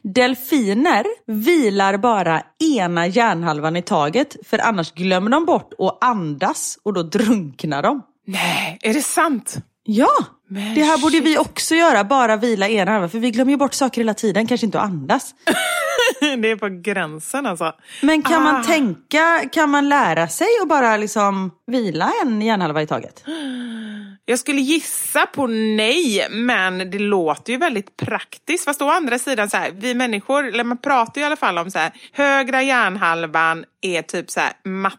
[0.03, 2.41] delfiner vilar bara
[2.77, 4.35] ena hjärnhalvan i taget.
[4.47, 8.01] För annars glömmer de bort att andas och då drunknar de.
[8.27, 9.55] Nej, är det sant?
[9.87, 10.09] Ja,
[10.49, 11.25] Men det här borde shit.
[11.25, 13.09] vi också göra, bara vila ena halvan.
[13.09, 15.35] För vi glömmer ju bort saker hela tiden, kanske inte att andas.
[16.41, 17.73] det är på gränsen alltså.
[18.01, 18.51] Men kan Ah.
[18.51, 23.23] man tänka, kan man lära sig att bara liksom vila en hjärnhalva i taget?
[24.25, 28.65] Jag skulle gissa på nej, men det låter ju väldigt praktiskt.
[28.65, 31.57] Fast å andra sidan, så här, vi människor, eller man pratar ju i alla fall
[31.57, 34.97] om så här, högra hjärnhalvan är typ så här, matte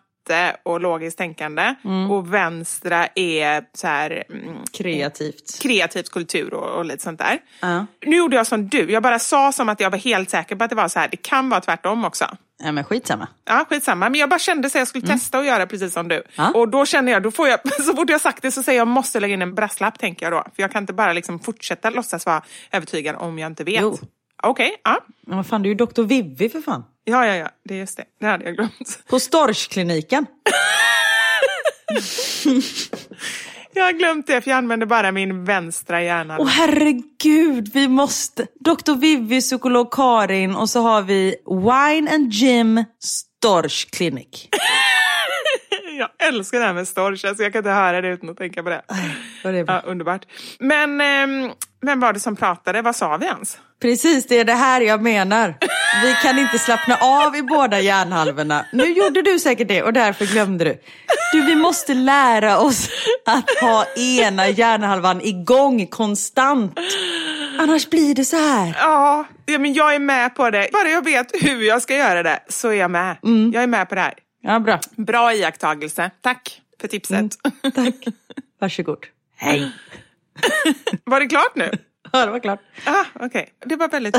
[0.63, 1.75] och logiskt tänkande
[2.11, 5.63] och vänstra är så här, mm, Kreativt.
[5.63, 7.39] kreativt kultur och, och lite sånt där.
[7.61, 7.87] Ja.
[8.07, 10.65] Nu gjorde jag som du, jag bara sa som att jag var helt säker på
[10.65, 11.09] att det var så här.
[11.11, 12.37] Det kan vara tvärtom också.
[12.59, 13.29] Ja men skitsamma.
[13.45, 14.09] Ja, skitsamma.
[14.09, 16.23] Men jag bara kände så jag skulle testa att göra precis som du.
[16.37, 16.51] Ja.
[16.55, 18.89] Och då känner jag, då får jag, så fort jag sagt det så säger jag
[18.89, 20.43] måste lägga in en brasklapp tänker jag då.
[20.55, 23.83] För jag kan inte bara liksom fortsätta låtsas vara övertygad om jag inte vet.
[23.83, 23.99] Jo.
[24.47, 25.05] Okej, ja.
[25.27, 26.03] Men vad fan, du är ju Dr.
[26.03, 26.85] Vivi för fan.
[27.05, 27.49] Ja, ja, ja.
[27.65, 28.05] Det är just det.
[28.21, 28.99] Det hade jag glömt.
[29.09, 30.27] På Storchkliniken.
[33.73, 36.37] Jag har glömt det för jag använder bara min vänstra hjärna.
[36.39, 38.47] Åh herregud, vi måste.
[38.61, 38.95] Dr.
[38.95, 44.49] Vivi, psykolog Karin och så har vi Wine and Jim Storch Clinic.
[45.99, 48.63] Jag älskar det här med storch, alltså jag kan inte höra det utan att tänka
[48.63, 48.83] på det.
[49.43, 49.53] Bra.
[49.67, 50.27] Ja, underbart.
[50.59, 51.51] Men ehm,
[51.83, 52.83] vem var det som pratade?
[52.83, 53.59] Vad sa vi ens?
[53.83, 55.55] Precis, det är det här jag menar.
[56.03, 58.67] Vi kan inte slappna av i båda hjärnhalvorna.
[58.73, 60.81] Nu gjorde du säkert det och därför glömde du.
[61.33, 62.89] Du, vi måste lära oss
[63.27, 66.79] att ha ena hjärnhalvan igång konstant.
[67.59, 68.77] Annars blir det så här.
[68.81, 70.69] Ja, men jag är med på det.
[70.73, 73.17] Bara jag vet hur jag ska göra det så är jag med.
[73.53, 74.15] Jag är med på det här.
[74.43, 74.81] Ja, bra.
[74.97, 76.11] Bra iakttagelse.
[76.21, 77.33] Tack för tipset.
[77.75, 77.95] Tack.
[78.61, 78.99] Varsågod.
[79.37, 79.73] Hej.
[81.05, 81.71] Var det klart nu?
[82.13, 82.61] Ja, det var klart.
[82.85, 84.17] Ah, Okej, det var väldigt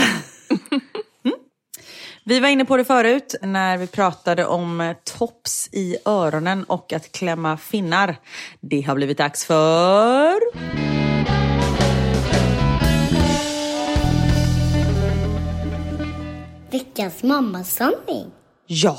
[2.25, 6.93] Vi var inne på det förut när vi pratade om eh, tops i öronen och
[6.93, 8.15] att klämma finnar.
[8.61, 10.33] Det har blivit dags för...
[16.71, 18.31] Veckans mammasanning.
[18.65, 18.97] Ja,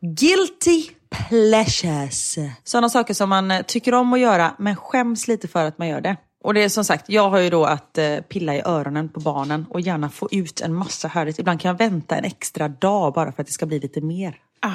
[0.00, 2.38] guilty pleasures.
[2.64, 5.88] Sådana saker som man eh, tycker om att göra men skäms lite för att man
[5.88, 6.16] gör det.
[6.42, 9.20] Och det är som sagt, jag har ju då att eh, pilla i öronen på
[9.20, 11.38] barnen och gärna få ut en massa härligt.
[11.38, 14.36] Ibland kan jag vänta en extra dag bara för att det ska bli lite mer.
[14.60, 14.70] Ah.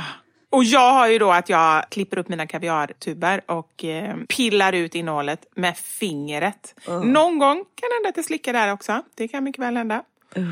[0.49, 4.95] Och jag har ju då att jag klipper upp mina kaviartuber och eh, pillar ut
[4.95, 6.76] innehållet med fingret.
[6.88, 9.01] Någon gång kan det hända att jag slickar där också.
[9.16, 10.03] Det kan mycket väl hända.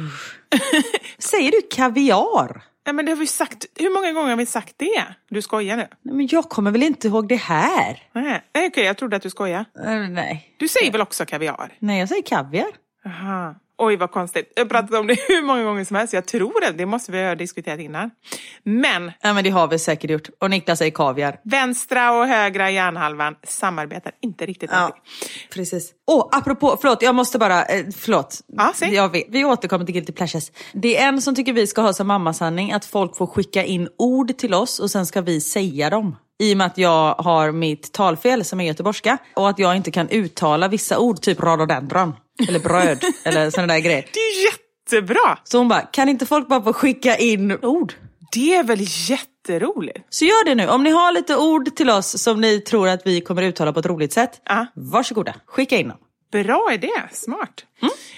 [1.18, 2.61] Säger du kaviar?
[2.86, 3.65] Ja, men det har vi sagt.
[3.75, 5.05] Hur många gånger har vi sagt det?
[5.29, 5.88] Du skojar nu?
[6.01, 8.03] Nej, men jag kommer väl inte ihåg det här?
[8.13, 9.65] Nej, okej, jag trodde att du skojar.
[9.86, 10.55] Eh, nej.
[10.57, 11.73] Du säger väl också kaviar?
[11.79, 12.67] Nej, jag säger kaviar.
[13.05, 13.55] Aha.
[13.78, 14.51] Oj, vad konstigt.
[14.55, 16.13] Jag har pratat om det hur många gånger som helst.
[16.13, 16.78] Jag tror det.
[16.78, 18.11] Det måste vi ha diskuterat innan.
[18.63, 20.30] Men Ja, men det har vi säkert gjort.
[20.39, 21.39] Och Niklas säger kaviar.
[21.43, 25.01] vänstra och högra hjärnhalvan samarbetar inte riktigt alltid.
[25.53, 25.91] precis.
[26.11, 28.39] Åh, apropå, förlåt, jag måste bara, eh, förlåt.
[28.47, 28.93] Ja, säg.
[28.93, 30.51] Jag vet, vi återkommer till Guilty Pleasures.
[30.74, 33.89] Det är en som tycker vi ska ha som mammasanning att folk får skicka in
[33.97, 36.15] ord till oss och sen ska vi säga dem.
[36.39, 39.91] I och med att jag har mitt talfel som är göteborgska och att jag inte
[39.91, 42.13] kan uttala vissa ord, typ rhododendron
[42.47, 44.05] eller bröd eller sådana där grejer.
[44.13, 45.38] Det är jättebra!
[45.43, 47.93] Så hon bara, kan inte folk bara få skicka in ord?
[48.34, 48.79] Det är väl
[49.09, 49.99] jätteroligt?
[50.09, 50.67] Så gör det nu.
[50.67, 53.79] Om ni har lite ord till oss som ni tror att vi kommer uttala på
[53.79, 54.65] ett roligt sätt, Ja.
[54.75, 55.97] varsågoda, skicka in dem.
[56.31, 57.65] Bra idé, smart.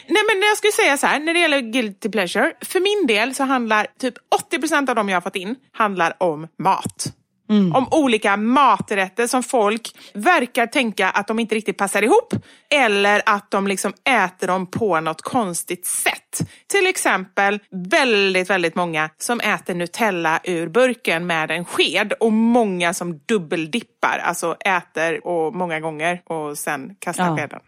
[0.07, 3.35] Nej men jag skulle säga så här, när det gäller guilty pleasure, för min del
[3.35, 4.13] så handlar typ
[4.51, 7.05] 80% av dem jag har fått in handlar om mat.
[7.47, 12.33] Om olika maträtter som folk verkar tänka att de inte riktigt passar ihop
[12.69, 16.49] eller att de liksom äter dem på något konstigt sätt.
[16.67, 17.59] Till exempel
[17.91, 24.21] väldigt, väldigt många som äter Nutella ur burken med en sked och många som dubbeldippar,
[24.23, 27.37] alltså äter och många gånger och sen kastar Ja.
[27.37, 27.59] skeden.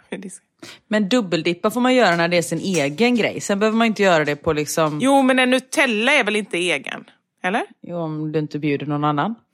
[0.88, 3.42] Men dubbeldippa får man göra när det är sin egen grej.
[3.42, 5.00] Sen behöver man inte göra det på liksom...
[5.02, 7.06] Jo, men en Nutella är väl inte egen?
[7.44, 7.64] Eller?
[7.82, 9.36] Jo, om du inte bjuder någon annan.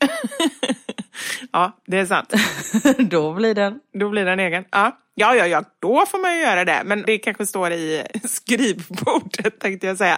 [1.52, 2.34] Ja, det är sant.
[3.10, 3.80] Då blir den...
[4.00, 4.66] Då blir den egen.
[4.72, 4.98] Ja.
[5.16, 6.82] ja, ja, ja, då får man ju göra det.
[6.86, 10.18] Men det kanske står i skrivbordet tänkte jag säga.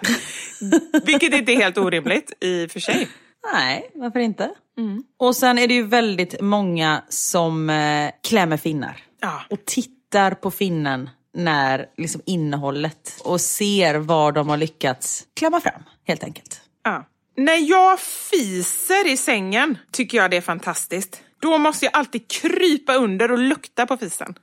[1.06, 3.08] Vilket inte är helt orimligt i och för sig.
[3.54, 4.52] Nej, varför inte?
[5.18, 9.04] Och sen är det ju väldigt många som eh, klämmer finnar.
[9.22, 9.42] Ja.
[9.50, 15.84] Och tittar på finnen när liksom innehållet och ser vad de har lyckats klämma fram,
[16.08, 16.62] helt enkelt.
[16.84, 17.06] Ja.
[17.38, 21.22] När jag fiser i sängen tycker jag det är fantastiskt.
[21.42, 24.36] Då måste jag alltid krypa under och lukta på fisen.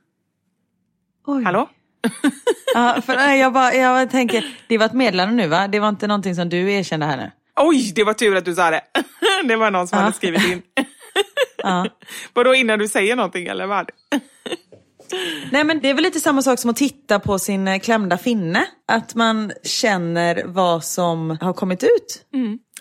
[1.26, 1.44] Oj.
[1.44, 1.68] Hallå?
[2.74, 5.68] Ja, för, jag, bara, jag tänker, det var ett meddelande nu va?
[5.68, 7.30] Det var inte någonting som du erkände här nu?
[7.56, 8.80] Oj, det var tur att du sa det.
[9.48, 10.02] Det var någon som Ja.
[10.04, 10.62] hade skrivit in.
[11.62, 11.86] Ja.
[12.32, 13.90] Vadå innan du säger någonting eller vad?
[15.50, 18.66] Nej men det är väl lite samma sak som att titta på sin klämda finne.
[18.88, 22.24] Att man känner vad som har kommit ut.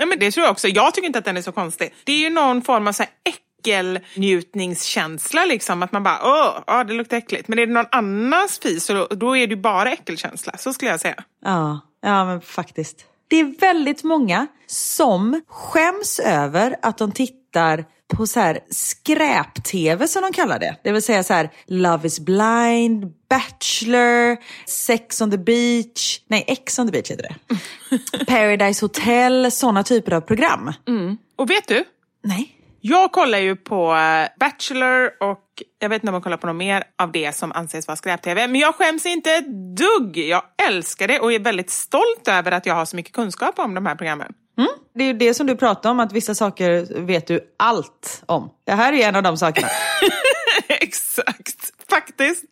[0.01, 0.67] Ja, men det tror jag också.
[0.67, 1.93] Jag tycker inte att den är så konstig.
[2.03, 5.83] Det är ju någon form av så här äckelnjutningskänsla liksom.
[5.83, 7.47] Att man bara, åh, åh, det luktar äckligt.
[7.47, 10.57] Men är det någon annans fis då, då är det ju bara äckelkänsla.
[10.57, 11.23] Så skulle jag säga.
[11.45, 13.05] Ja, ja men faktiskt.
[13.27, 20.21] Det är väldigt många som skäms över att de tittar på så här skräp-tv som
[20.21, 20.75] de kallar det.
[20.83, 24.37] Det vill säga så här Love is blind, Bachelor,
[24.67, 28.25] Sex on the beach, nej X on the beach heter det.
[28.27, 30.73] Paradise Hotel, sådana typer av program.
[31.35, 31.83] Och vet du?
[32.23, 32.57] Nej.
[32.83, 35.43] Jag kollar ju på eh, Bachelor och
[35.79, 38.47] jag vet inte om jag kollar på något mer av det som anses vara skräp-tv.
[38.47, 40.17] Men jag skäms inte ett dugg.
[40.17, 43.73] Jag älskar det och är väldigt stolt över att jag har så mycket kunskap om
[43.73, 44.33] de här programmen.
[44.95, 48.49] Det är ju det som du pratar om, att vissa saker vet du allt om.
[48.65, 49.67] Det här är en av de sakerna.
[50.67, 52.43] Exakt, faktiskt.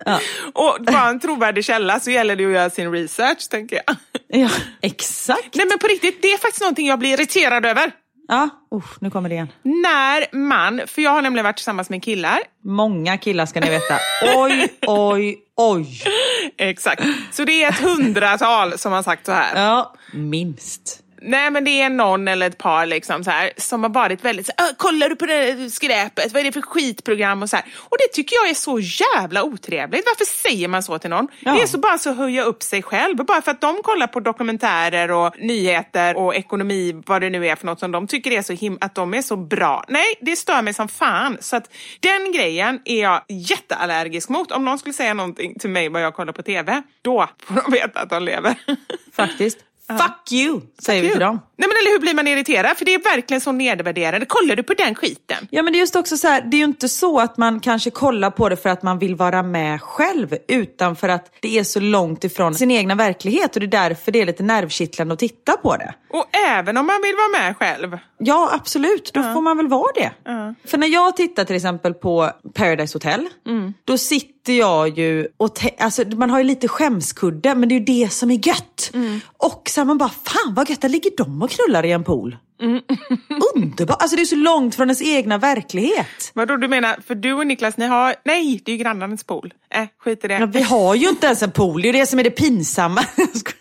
[0.54, 3.96] Och bara en trovärdig källa så gäller det att göra sin research, tänker jag.
[4.28, 4.50] ja,
[4.82, 5.56] exakt.
[5.56, 7.92] Nej men på riktigt, det är faktiskt någonting jag blir irriterad över.
[8.28, 9.48] Ja, usch, nu kommer det igen.
[9.64, 13.98] När man, för jag har nämligen varit tillsammans med killar, Många killar ska ni veta.
[14.36, 16.04] Oj, oj, oj.
[16.58, 19.64] exakt, så det är ett hundratal som har sagt så här.
[19.64, 21.04] Ja, minst.
[21.22, 24.46] Nej men det är någon eller ett par liksom så här, som har varit väldigt
[24.46, 27.56] så här, "Åh, kollar du på det skräpet, vad är det för skitprogram och så
[27.56, 27.66] här.
[27.78, 30.06] Och det tycker jag är så jävla otrevligt.
[30.06, 31.28] Varför säger man så till någon?
[31.40, 31.52] Ja.
[31.54, 33.16] Det är så bara så att höja upp sig själv.
[33.18, 37.56] Bara för att de kollar på dokumentärer och nyheter och ekonomi, vad det nu är
[37.56, 39.84] för något som de tycker är så him att de är så bra.
[39.88, 41.38] Nej, det stör mig som fan.
[41.42, 44.52] Så att den grejen är jag jätteallergisk mot.
[44.52, 47.72] Om någon skulle säga någonting till mig vad jag kollar på TV, då får de
[47.72, 48.56] veta att de lever.
[49.14, 49.58] Faktiskt.
[49.98, 51.40] Fuck you, säger vi till dem.
[51.58, 52.78] Nej men eller hur blir man irriterad?
[52.78, 54.26] För det är verkligen så nedvärderande.
[54.26, 55.48] Kollar du på den skiten?
[55.50, 57.60] Ja men det är just också så här, det är ju inte så att man
[57.60, 61.60] kanske kollar på det för att man vill vara med själv, utan för att det
[61.60, 65.14] är så långt ifrån sin egna verklighet och det är därför det är lite nervkittlande
[65.14, 65.94] att titta på det.
[66.10, 67.98] Och även om man vill vara med själv.
[68.18, 69.12] Ja, absolut.
[69.14, 70.12] Då får man väl vara det.
[70.66, 73.30] För när jag tittar till exempel på Paradise Hotel,
[73.86, 75.52] då sitter jag ju och...
[75.80, 78.92] Alltså, man har ju lite skämskudde, men det är ju det som är gött.
[79.38, 82.04] Och så här, man bara, fan vad gött, där ligger de och knullar i en
[82.04, 82.38] pool.
[83.56, 84.02] Underbart!
[84.02, 86.32] Alltså det är så långt från ens egna verklighet.
[86.34, 89.54] Vadå du menar, för du och Niklas ni har, nej det är ju grannarnas pool.
[89.70, 90.34] Äh, skit i det.
[90.34, 92.32] Ja, vi har ju inte ens en pool, det är ju det som är det
[92.32, 93.02] pinsamma.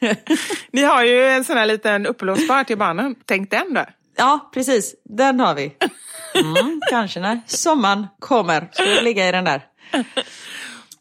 [0.72, 3.14] Ni har ju en sån här liten uppblåsbar till barnen.
[3.24, 3.84] Tänk den då.
[4.16, 4.94] ja, precis.
[5.04, 5.72] Den har vi.
[6.34, 9.62] Mm, kanske när sommaren kommer ska vi ligga i den där.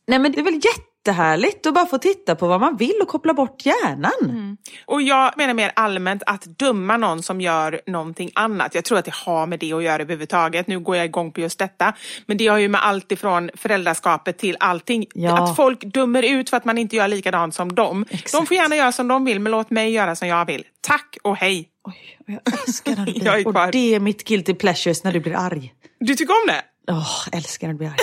[0.07, 3.07] Nej men det är väl jättehärligt att bara få titta på vad man vill och
[3.07, 4.57] koppla bort hjärnan.
[4.85, 8.75] Och jag menar mer allmänt att döma någon som gör någonting annat.
[8.75, 10.67] Jag tror att det har med det att göra överhuvudtaget.
[10.67, 11.93] Nu går jag igång på just detta.
[12.25, 15.05] Men det har ju med allt ifrån föräldraskapet till allting.
[15.13, 15.43] Ja.
[15.43, 18.05] Att folk dömer ut för att man inte gör likadant som dem.
[18.31, 20.63] De får gärna göra som de vill, men låt mig göra som jag vill.
[20.81, 21.69] Tack och hej.
[21.83, 23.47] Oj, jag älskar när du blir.
[23.47, 25.73] Och det är mitt guilty pleasures när du blir arg.
[25.99, 26.63] Du tycker om det?
[26.91, 27.97] Åh, älskar när du blir arg.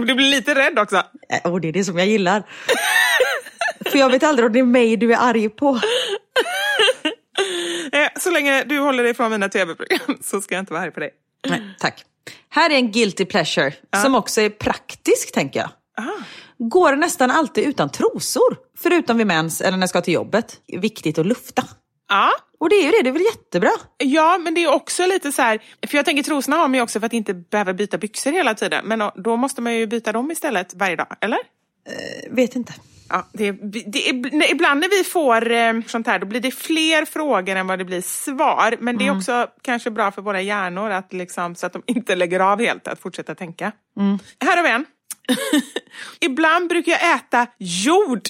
[0.06, 0.96] Du blir lite rädd också.
[1.44, 2.42] Äh, Och det är det som jag gillar.
[3.90, 5.80] För jag vet aldrig om det är mig du är arg på.
[7.92, 10.90] Eh, Så länge du håller dig från mina tv-program så ska jag inte vara arg
[10.90, 11.10] på dig.
[11.48, 12.04] Nej, tack.
[12.50, 13.72] Här är en guilty pleasure
[14.02, 15.70] som också är praktisk tänker jag.
[16.58, 18.56] Går nästan alltid utan trosor.
[18.78, 20.56] Förutom vid mens eller när jag ska till jobbet.
[20.80, 21.62] Viktigt att lufta.
[22.08, 23.70] Ja, Och det är ju det, det är väl jättebra?
[23.98, 26.80] Ja, men det är också lite så här, för jag tänker trosorna har man ju
[26.82, 28.86] också för att inte behöva byta byxor hela tiden.
[28.86, 31.38] Men då måste man ju byta dem istället varje dag, eller?
[32.30, 32.72] Vet inte.
[33.08, 37.56] Ja, det, det ibland när vi får eh, sånt här, då blir det fler frågor
[37.56, 38.76] än vad det blir svar.
[38.80, 42.14] Men det är också kanske bra för våra hjärnor att liksom, så att de inte
[42.14, 43.72] lägger av helt, att fortsätta tänka.
[44.40, 44.84] Här har vi en.
[46.20, 48.28] ibland brukar jag äta jord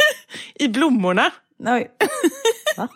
[0.54, 1.32] i blommorna.
[1.58, 1.90] Nej.
[2.76, 2.88] Va?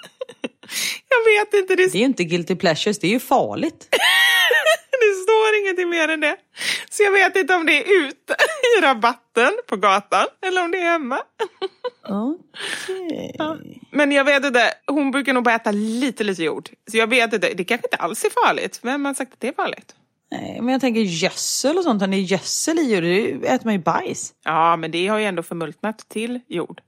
[1.09, 3.89] Jag vet inte, det, Det är ju inte guilty pleasures, det är ju farligt.
[5.01, 6.37] det står ingenting mer än det.
[6.91, 8.37] Så jag vet inte om det är ute
[8.79, 11.19] i rabatten på gatan eller om det är hemma.
[12.09, 13.35] Okej.
[13.39, 13.57] Ja.
[13.93, 16.69] Men jag vet inte, hon brukar nog bara äta lite, lite jord.
[16.91, 18.81] Så jag vet inte, det kanske inte alls är farligt.
[18.83, 19.95] Vem har sagt att det är farligt?
[20.31, 22.01] Nej, men jag tänker gödsel och sånt.
[22.01, 24.33] Det är gödsel i jord, äter man ju bajs.
[24.45, 26.81] Ja, men det har ju ändå förmultnat till jord.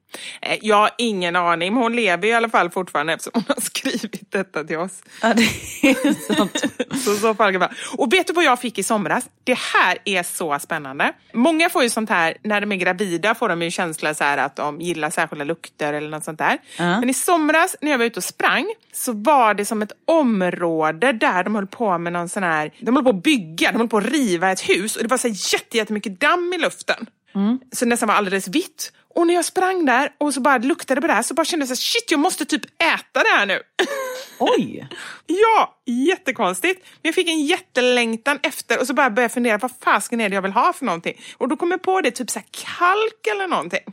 [0.42, 3.60] Eh, Jag har ingen aning, men hon lever i alla fall fortfarande eftersom hon har
[3.60, 5.02] skrivit detta till oss.
[5.22, 5.42] Ja, det
[5.88, 6.64] är sånt.
[7.04, 7.64] Så, så fall.
[7.96, 9.24] Och vet du vad jag fick i somras?
[9.44, 11.12] Det här är så spännande.
[11.32, 14.56] Många får ju sånt här, när de är gravida får de ju känsla så att
[14.56, 16.58] de gillar särskilda lukter eller något sånt där.
[17.00, 21.12] Men i somras när jag var ute och sprang så var det som ett område
[21.12, 23.88] där de höll på med någon sån här, de höll på att bygga, de höll
[23.88, 25.28] på att riva ett hus och det var så
[25.76, 27.06] jättemycket damm i luften.
[27.72, 28.92] Så det nästan var alldeles vitt.
[29.14, 31.66] Och när jag sprang där och så bara luktade på det här så bara kände
[31.66, 33.60] jag shit jag måste typ äta det här nu.
[34.38, 34.88] Oj!
[35.26, 36.84] ja, jättekonstigt.
[36.84, 40.28] Men jag fick en jättelängtan efter och så bara började jag fundera vad fasken är
[40.28, 41.20] det jag vill ha för någonting.
[41.36, 43.84] Och då kom jag på det, typ så kalk eller någonting.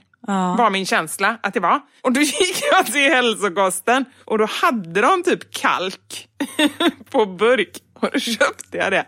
[0.57, 1.81] Var min känsla att det var.
[2.01, 6.27] Och då gick jag till hälsokosten och då hade de typ kalk
[7.11, 7.77] på burk.
[8.01, 9.05] Och då köpte jag det.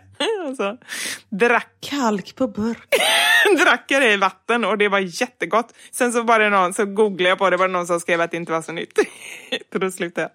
[0.48, 0.78] Och så
[1.28, 2.94] drack, Kalk på burk.
[3.64, 5.74] drack jag det i vatten och det var jättegott.
[5.92, 8.20] Sen så var det någon, så googlade jag på det, var det någon som skrev
[8.20, 8.98] att det inte var så nytt.
[9.72, 10.30] Så då slutade jag.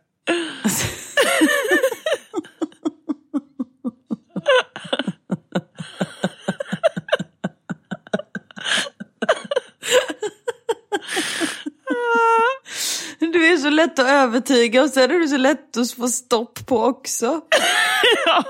[13.45, 16.65] Du är så lätt att övertyga och sen är du så lätt att få stopp
[16.67, 17.41] på också.
[18.25, 18.43] Ja,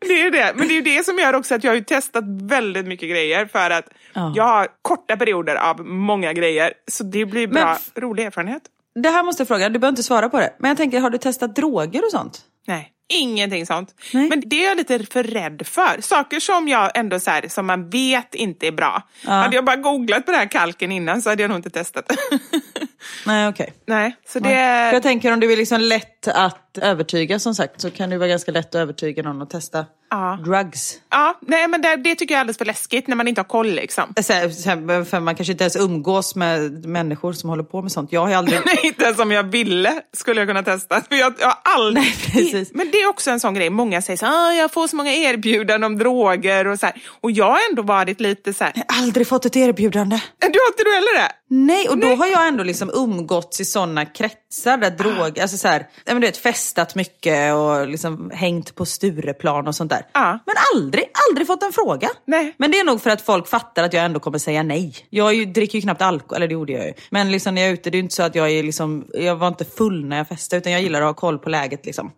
[0.00, 0.52] det är det.
[0.56, 3.46] Men det är ju det som gör också att jag har testat väldigt mycket grejer
[3.46, 4.32] för att Ja.
[4.36, 6.72] jag har korta perioder av många grejer.
[6.90, 8.62] Så det blir bra, rolig erfarenhet.
[9.02, 10.54] Det här måste jag fråga, du behöver inte svara på det.
[10.58, 12.40] Men jag tänker, har du testat droger och sånt?
[12.66, 13.94] Nej, ingenting sånt.
[14.12, 14.28] Nej.
[14.28, 16.00] Men det är jag lite för rädd för.
[16.00, 19.02] Saker som jag ändå så här, som man vet inte är bra.
[19.24, 22.04] Hade jag bara googlat på det här kalken innan så hade jag nog inte testat.
[23.26, 23.72] Nej, okej.
[23.86, 24.48] Nej, så det...
[24.48, 28.18] För jag tänker om du är liksom lätt att övertyga som sagt så kan det
[28.18, 30.38] vara ganska lätt att övertyga någon att testa Ja.
[30.44, 30.94] drugs.
[31.10, 33.48] Ja, nej men det, det tycker jag är alldeles för läskigt när man inte har
[33.48, 34.14] koll liksom.
[34.22, 37.82] Så här, så här, För man kanske inte ens umgås med människor som håller på
[37.82, 38.12] med sånt.
[38.12, 38.60] Jag har aldrig...
[38.66, 41.00] Nej, inte ens om jag ville skulle jag kunna testa.
[41.08, 42.04] För jag, jag har aldrig...
[42.04, 42.70] Nej, precis.
[42.74, 43.70] Men det är också en sån grej.
[43.70, 47.02] Många säger så "Ah, jag får så många erbjudanden om droger och så här.
[47.20, 50.16] Och jag har ändå varit lite så här, Jag har aldrig fått ett erbjudande.
[50.38, 51.32] du har inte du heller det?
[51.52, 55.68] Nej, och då har jag ändå liksom umgåtts i sådana kretsar där droger, alltså så
[55.68, 60.06] här, men du vet, festat mycket och liksom hängt på Stureplan och sånt där.
[60.12, 60.38] Ja.
[60.46, 62.08] Men aldrig, aldrig fått en fråga.
[62.26, 62.54] Nej.
[62.58, 64.94] Men det är nog för att folk fattar att jag ändå kommer säga nej.
[65.10, 66.92] Jag ju, dricker ju knappt alkohol, eller det gjorde jag ju.
[67.10, 69.04] Men liksom när jag är ute, det är ju inte så att jag är liksom,
[69.14, 71.86] jag var inte full när jag festade utan jag gillar att ha koll på läget
[71.86, 72.10] liksom.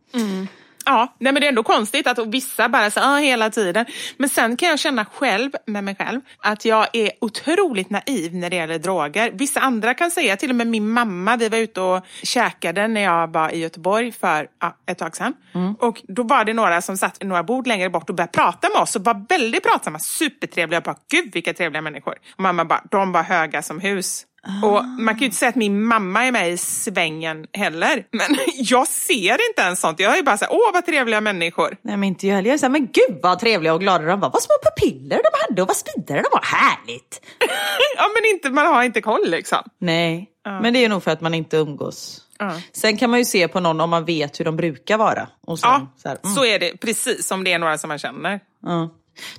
[0.84, 3.86] Ja, nej, men det är ändå konstigt att vissa bara säger ah, hela tiden.
[4.16, 8.50] Men sen kan jag känna själv med mig själv att jag är otroligt naiv när
[8.50, 9.30] det gäller droger.
[9.34, 13.00] Vissa andra kan säga, till och med min mamma, vi var ute och käkade när
[13.00, 15.34] jag var i Göteborg för ja, ett tag sedan.
[15.78, 18.78] Och då var det några som satt några bord längre bort och började prata med
[18.82, 20.76] oss och var väldigt pratsamma, supertrevliga.
[20.76, 22.14] Jag bara, gud vilka trevliga människor.
[22.36, 24.26] Och mamma bara, de var höga som hus.
[24.62, 28.06] Och man kan ju inte säga att min mamma är med i svängen heller.
[28.10, 30.00] Men jag ser inte ens sånt.
[30.00, 31.76] Jag är bara så här, åh vad trevliga människor.
[31.82, 32.48] Nej men inte jag heller.
[32.48, 34.30] Jag är så här, men gud vad trevliga och glada de var.
[34.30, 36.42] Vad små pupiller de hade och vad speedare de var.
[36.44, 37.20] Härligt!
[37.96, 39.58] Ja men inte, man har inte koll liksom.
[39.78, 42.20] Nej, men det är nog för att man inte umgås.
[42.38, 42.52] Ja.
[42.72, 45.28] Sen kan man ju se på någon om man vet hur de brukar vara.
[45.46, 47.98] Så, Ja, så här, mm, så är det precis som det är några som man
[47.98, 48.40] känner.
[48.62, 48.90] ja.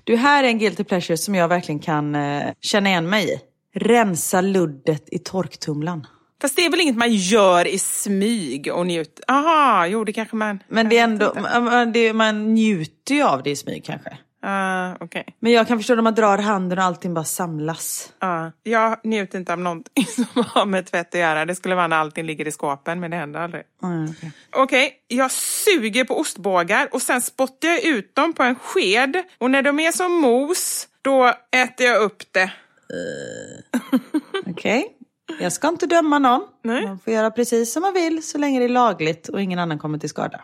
[0.04, 3.40] Du, här är en guilty pleasure som jag verkligen kan eh, känna igen mig i.
[3.74, 6.08] Rensa luddet i torktumlaren.
[6.42, 9.26] Fast det är väl inget man gör i smyg och njuter.
[9.28, 10.60] Aha, jo det kanske man...
[10.68, 14.18] Men det är ändå, man, det, man njuter ju av det i smyg kanske.
[14.46, 15.26] Ah, okej.
[15.40, 18.14] Men jag kan förstå när man drar handen och allting bara samlas.
[18.20, 21.46] Ja, jag njuter inte av någonting som har med tvätt att göra.
[21.46, 23.64] Det skulle vara när allting ligger i skåpen, men det händer aldrig.
[23.84, 24.32] Mm, okej.
[24.52, 29.24] Okej, jag suger på ostbågar och sen spottar jag ut dem på en sked.
[29.38, 32.52] Och när de är som mos, då äter jag upp det.
[34.46, 34.98] Okej,
[35.40, 36.42] jag ska inte döma någon.
[36.64, 36.88] Nej.
[36.88, 39.80] Man får göra precis som man vill så länge det är lagligt och ingen annan
[39.80, 40.42] kommer till skada.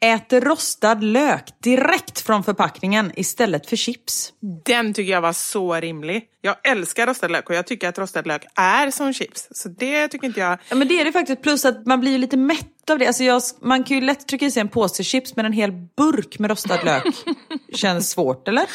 [0.00, 4.32] Äter rostad lök direkt från förpackningen istället för chips.
[4.64, 6.24] Den tycker jag var så rimlig.
[6.40, 9.48] Jag älskar rostad lök och jag tycker att rostad lök är som chips.
[9.50, 10.58] Så det tycker inte jag...
[10.68, 13.06] Ja men det är det faktiskt, plus att man blir lite mätt av det.
[13.06, 15.72] Alltså jag, man kan ju lätt trycka i sig en påse chips men en hel
[15.72, 17.04] burk med rostad lök
[17.74, 18.66] känns svårt eller?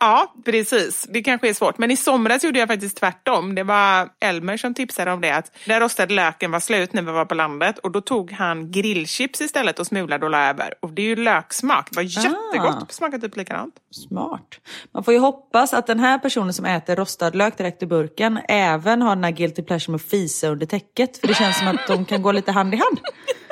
[0.00, 1.06] Ja, precis.
[1.08, 1.78] Det kanske är svårt.
[1.78, 3.54] Men i somras gjorde jag faktiskt tvärtom.
[3.54, 5.30] Det var Elmer som tipsade om det.
[5.30, 7.78] Att den rostade löken var slut när vi var på landet.
[7.78, 10.74] Och då tog han grillchips istället och smulade och la över.
[10.82, 11.88] Och det är ju löksmak.
[11.90, 12.92] Det var jättegott.
[12.92, 13.74] Smakar typ likadant.
[13.90, 14.60] Smart.
[14.94, 18.40] Man får ju hoppas att den här personen som äter rostad lök direkt i burken
[18.48, 21.18] även har den här guilty pleasure med fisa under täcket.
[21.18, 22.98] För det känns som att de kan gå lite hand i hand.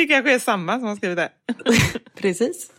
[0.00, 1.30] Det kanske är samma som har skrivit det.
[2.20, 2.70] Precis.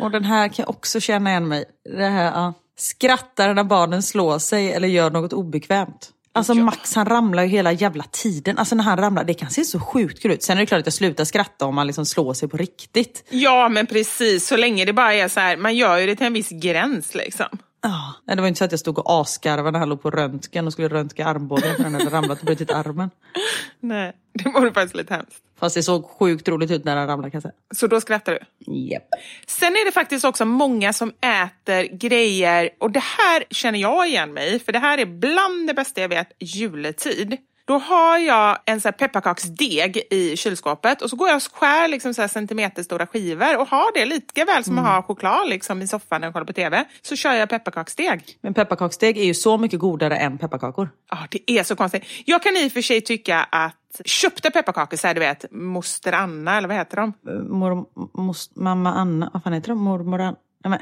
[0.00, 1.64] Och den här kan jag också känna igen mig
[1.96, 2.54] Det här, ja.
[2.76, 6.10] Skrattar när barnen slår sig eller gör något obekvämt.
[6.32, 8.58] Alltså Max han ramlar ju hela jävla tiden.
[8.58, 10.42] Alltså när han ramlar, det kan se så sjukt kul ut.
[10.42, 13.24] Sen är det klart att jag slutar skratta om man liksom slår sig på riktigt.
[13.30, 14.46] Ja, men precis.
[14.46, 17.14] Så länge det bara är så här, man gör ju det till en viss gräns
[17.14, 17.58] liksom.
[17.82, 18.34] Ja.
[18.34, 20.72] Det var inte så att jag stod och asgarvade när han låg på röntgen och
[20.72, 23.10] skulle röntga armbågen för han hade ramlat och brutit armen.
[23.80, 25.42] Nej, det vore faktiskt lite hemskt.
[25.58, 27.54] Fast det såg sjukt roligt ut när han ramlade kan jag säga.
[27.74, 28.72] Så då skrattar du?
[28.72, 29.02] Yep.
[29.46, 34.32] Sen är det faktiskt också många som äter grejer, och det här känner jag igen
[34.32, 37.36] mig för det här är bland det bästa jag vet juletid.
[37.68, 41.88] Då har jag en så här pepparkaksdeg i kylskåpet och så går jag och skär
[41.88, 45.82] liksom så här centimeterstora skivor och har det lika väl som att ha choklad liksom
[45.82, 46.84] i soffan när jag kollar på TV.
[47.02, 48.38] Så kör jag pepparkaksdeg.
[48.40, 50.90] Men pepparkaksdeg är ju så mycket godare än pepparkakor.
[51.10, 52.04] Ja, det är så konstigt.
[52.24, 56.12] Jag kan i och för sig tycka att köpta pepparkakor, så här, du vet, moster
[56.12, 57.12] Anna, eller vad heter de?
[57.48, 57.86] Mor,
[58.18, 59.78] mos, mamma Anna, vad fan heter de?
[59.78, 60.36] Mormor Anna?
[60.64, 60.80] Nej,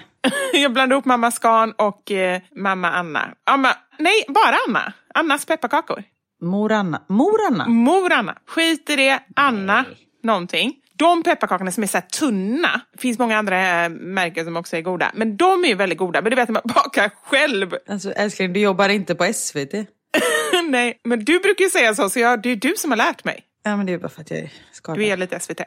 [0.63, 3.29] jag blandar ihop mamma Scan och eh, mamma Anna.
[3.45, 4.93] Ja, nej, bara Anna.
[5.15, 6.05] Annas pepparkakor.
[6.43, 7.03] Mor Anna.
[7.09, 7.69] Mor Anna?
[7.69, 8.39] Mor Anna.
[8.47, 9.21] Skit i det.
[9.37, 9.85] Anna
[10.23, 10.75] någonting.
[10.99, 14.77] De pepparkakorna som är så här tunna, det finns många andra eh, märken som också
[14.77, 16.23] är goda, men de är ju väldigt goda.
[16.23, 17.75] Men du vet när man bakar själv.
[17.89, 19.73] Alltså älskling, du jobbar inte på SVT.
[20.69, 23.25] Nej, men du brukar ju säga så, så jag, det är du som har lärt
[23.25, 23.43] mig.
[23.63, 24.99] Ja, men det är bara för att jag är skadad.
[24.99, 25.61] Du är lite SVT.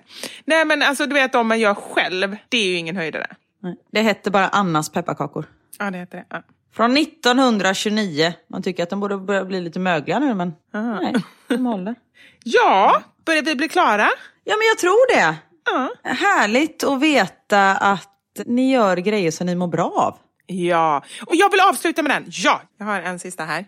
[0.46, 3.28] Nej, men alltså du vet om man gör själv, det är ju ingen höjdare.
[3.62, 3.76] Nej.
[3.92, 5.46] Det hette bara Annas pepparkakor.
[5.80, 6.26] Ja, det heter det.
[6.30, 6.44] Ja.
[6.74, 8.34] Från 1929.
[8.50, 11.14] Man tycker att de borde börja bli lite mögliga nu, men nej,
[11.48, 11.96] de håller.
[12.44, 14.10] Ja, börjar vi bli klara?
[14.44, 15.36] Ja, men jag tror det.
[15.66, 15.90] Ja.
[16.04, 20.18] Härligt att veta att ni gör grejer som ni mår bra av.
[20.46, 22.26] Ja, och jag vill avsluta med den.
[22.28, 23.66] Ja, jag har en sista här.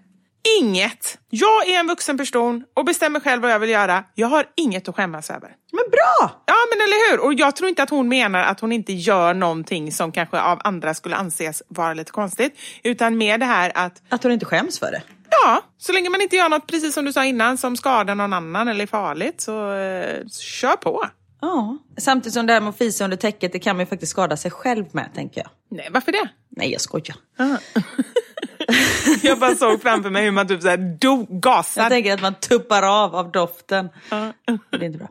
[0.62, 1.18] Inget.
[1.30, 4.04] Jag är en vuxen person och bestämmer själv vad jag vill göra.
[4.16, 5.56] Jag har inget att skämmas över.
[5.72, 6.44] Men bra!
[6.46, 7.26] Ja, men eller hur?
[7.26, 10.62] Och jag tror inte att hon menar att hon inte gör någonting som kanske av
[10.64, 12.60] andra skulle anses vara lite konstigt.
[12.84, 14.02] Utan mer det här att...
[14.10, 15.02] Att hon inte skäms för det?
[15.30, 18.34] Ja, så länge man inte gör något, precis som du sa innan, som skadar någon
[18.34, 21.06] annan eller är farligt, så eh, kör på.
[21.42, 21.78] Ja.
[21.98, 24.38] Samtidigt som det här med att fisa under täcket, det kan man ju faktiskt skada
[24.38, 25.50] sig själv med, tänker jag.
[25.78, 26.30] Nej, varför det?
[26.50, 27.16] Nej, jag skojar.
[29.24, 31.82] jag bara såg framför mig hur man typ såhär do, gasar.
[31.82, 33.90] Jag tänker att man tuppar av av doften.
[34.10, 34.34] Ja.
[34.46, 35.10] Det är inte bra.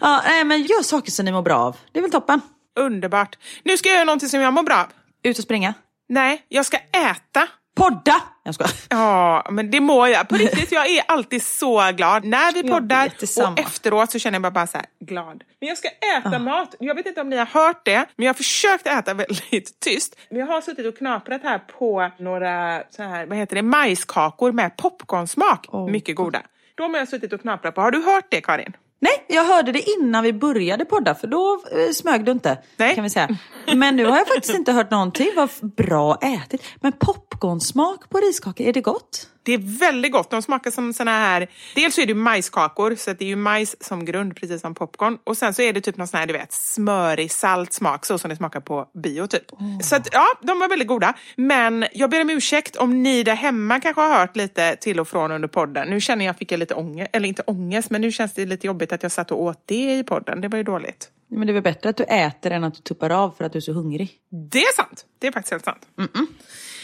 [0.00, 1.76] Ja, nej, men gör saker som ni mår bra av.
[1.92, 2.40] Det är väl toppen?
[2.80, 3.38] Underbart.
[3.62, 4.86] Nu ska jag göra någonting som jag mår bra av.
[5.22, 5.74] Ut och springa?
[6.08, 7.48] Nej, jag ska äta.
[7.76, 8.22] Podda!
[8.48, 8.72] Jag skojar.
[8.90, 10.28] Ja, men det mår jag.
[10.28, 12.24] På riktigt, jag är alltid så glad.
[12.24, 13.10] När vi poddar
[13.50, 15.44] och efteråt så känner jag mig bara så här glad.
[15.60, 15.88] Men jag ska
[16.18, 16.74] äta mat.
[16.78, 20.16] Jag vet inte om ni har hört det, men jag har försökt äta väldigt tyst.
[20.30, 24.52] Men jag har suttit och knaprat här på några så här, vad heter det, majskakor
[24.52, 25.66] med popcornsmak.
[25.68, 26.42] Åh, Mycket goda.
[26.74, 27.80] De har jag suttit och knaprat på.
[27.80, 28.72] Har du hört det, Karin?
[29.00, 32.58] Nej, jag hörde det innan vi började podda för då eh, smög du inte.
[32.76, 32.94] Nej.
[32.94, 33.28] Kan vi säga.
[33.74, 35.30] Men nu har jag faktiskt inte hört någonting.
[35.36, 36.62] Vad bra ätit.
[36.80, 39.28] Men popcornsmak på riskakor, är det gott?
[39.42, 40.30] Det är väldigt gott.
[40.30, 41.48] De smakar som såna här...
[41.74, 45.18] Dels är det majskakor, så det är ju majs som grund, precis som popcorn.
[45.24, 48.30] Och sen så är det typ någon sån här, du vet, smörig saltsmak, så som
[48.30, 49.44] det smakar på bio typ.
[49.82, 51.14] Så att, ja, de var väldigt goda.
[51.36, 55.08] Men jag ber om ursäkt om ni där hemma kanske har hört lite till och
[55.08, 55.88] från under podden.
[55.88, 58.66] Nu känner jag fick jag lite ångest, eller inte ångest, men nu känns det lite
[58.66, 60.40] jobbigt att jag satt och åt det i podden.
[60.40, 61.10] Det var ju dåligt.
[61.30, 63.52] Men det är väl bättre att du äter än att du tuppar av för att
[63.52, 64.10] du är så hungrig.
[64.52, 65.04] Det är sant.
[65.18, 65.86] Det är faktiskt helt sant.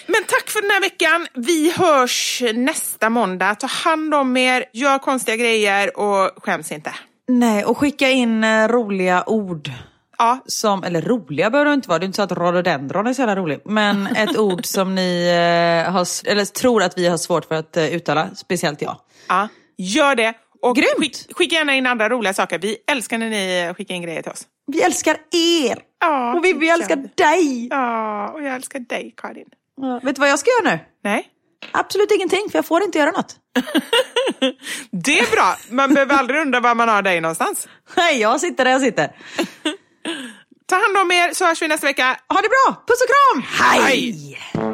[0.07, 1.27] Men tack för den här veckan.
[1.35, 3.55] Vi hörs nästa måndag.
[3.55, 6.93] Ta hand om er, gör konstiga grejer och skäms inte.
[7.29, 9.71] Nej, och skicka in eh, roliga ord.
[10.19, 13.13] Ja, Som, eller roliga behöver det inte vara, det är inte så att rhododendron är
[13.15, 13.61] så jävla rolig.
[13.65, 15.27] Men ett ord som ni
[15.87, 18.97] eh, har, s- eller tror att vi har svårt för att eh, uttala, speciellt jag.
[19.29, 19.49] ja.
[19.79, 20.35] gör det.
[20.63, 20.89] Och Grymt.
[20.99, 22.59] skick, skicka gärna in andra roliga saker.
[22.59, 24.43] Vi älskar när ni skickar in grejer till oss.
[24.67, 25.79] Vi älskar er!
[26.01, 27.67] Ja, och vi, vi älskar dig!
[27.71, 29.47] Ja, och jag älskar dig, Karin.
[29.81, 30.01] Ja.
[30.03, 30.79] Vet du vad jag ska göra nu?
[31.05, 31.29] Nej?
[31.73, 33.37] Absolut ingenting, för jag får inte göra något.
[34.91, 35.57] Det är bra.
[35.71, 37.69] Man behöver aldrig undra var man har dig någonstans.
[37.97, 39.11] Nej, jag sitter där jag sitter.
[40.67, 42.17] Ta hand om er så hörs vi nästa vecka.
[42.29, 42.85] Ha det bra!
[42.87, 43.43] Puss och kram!
[43.69, 44.39] Hej!
[44.55, 44.74] Mamma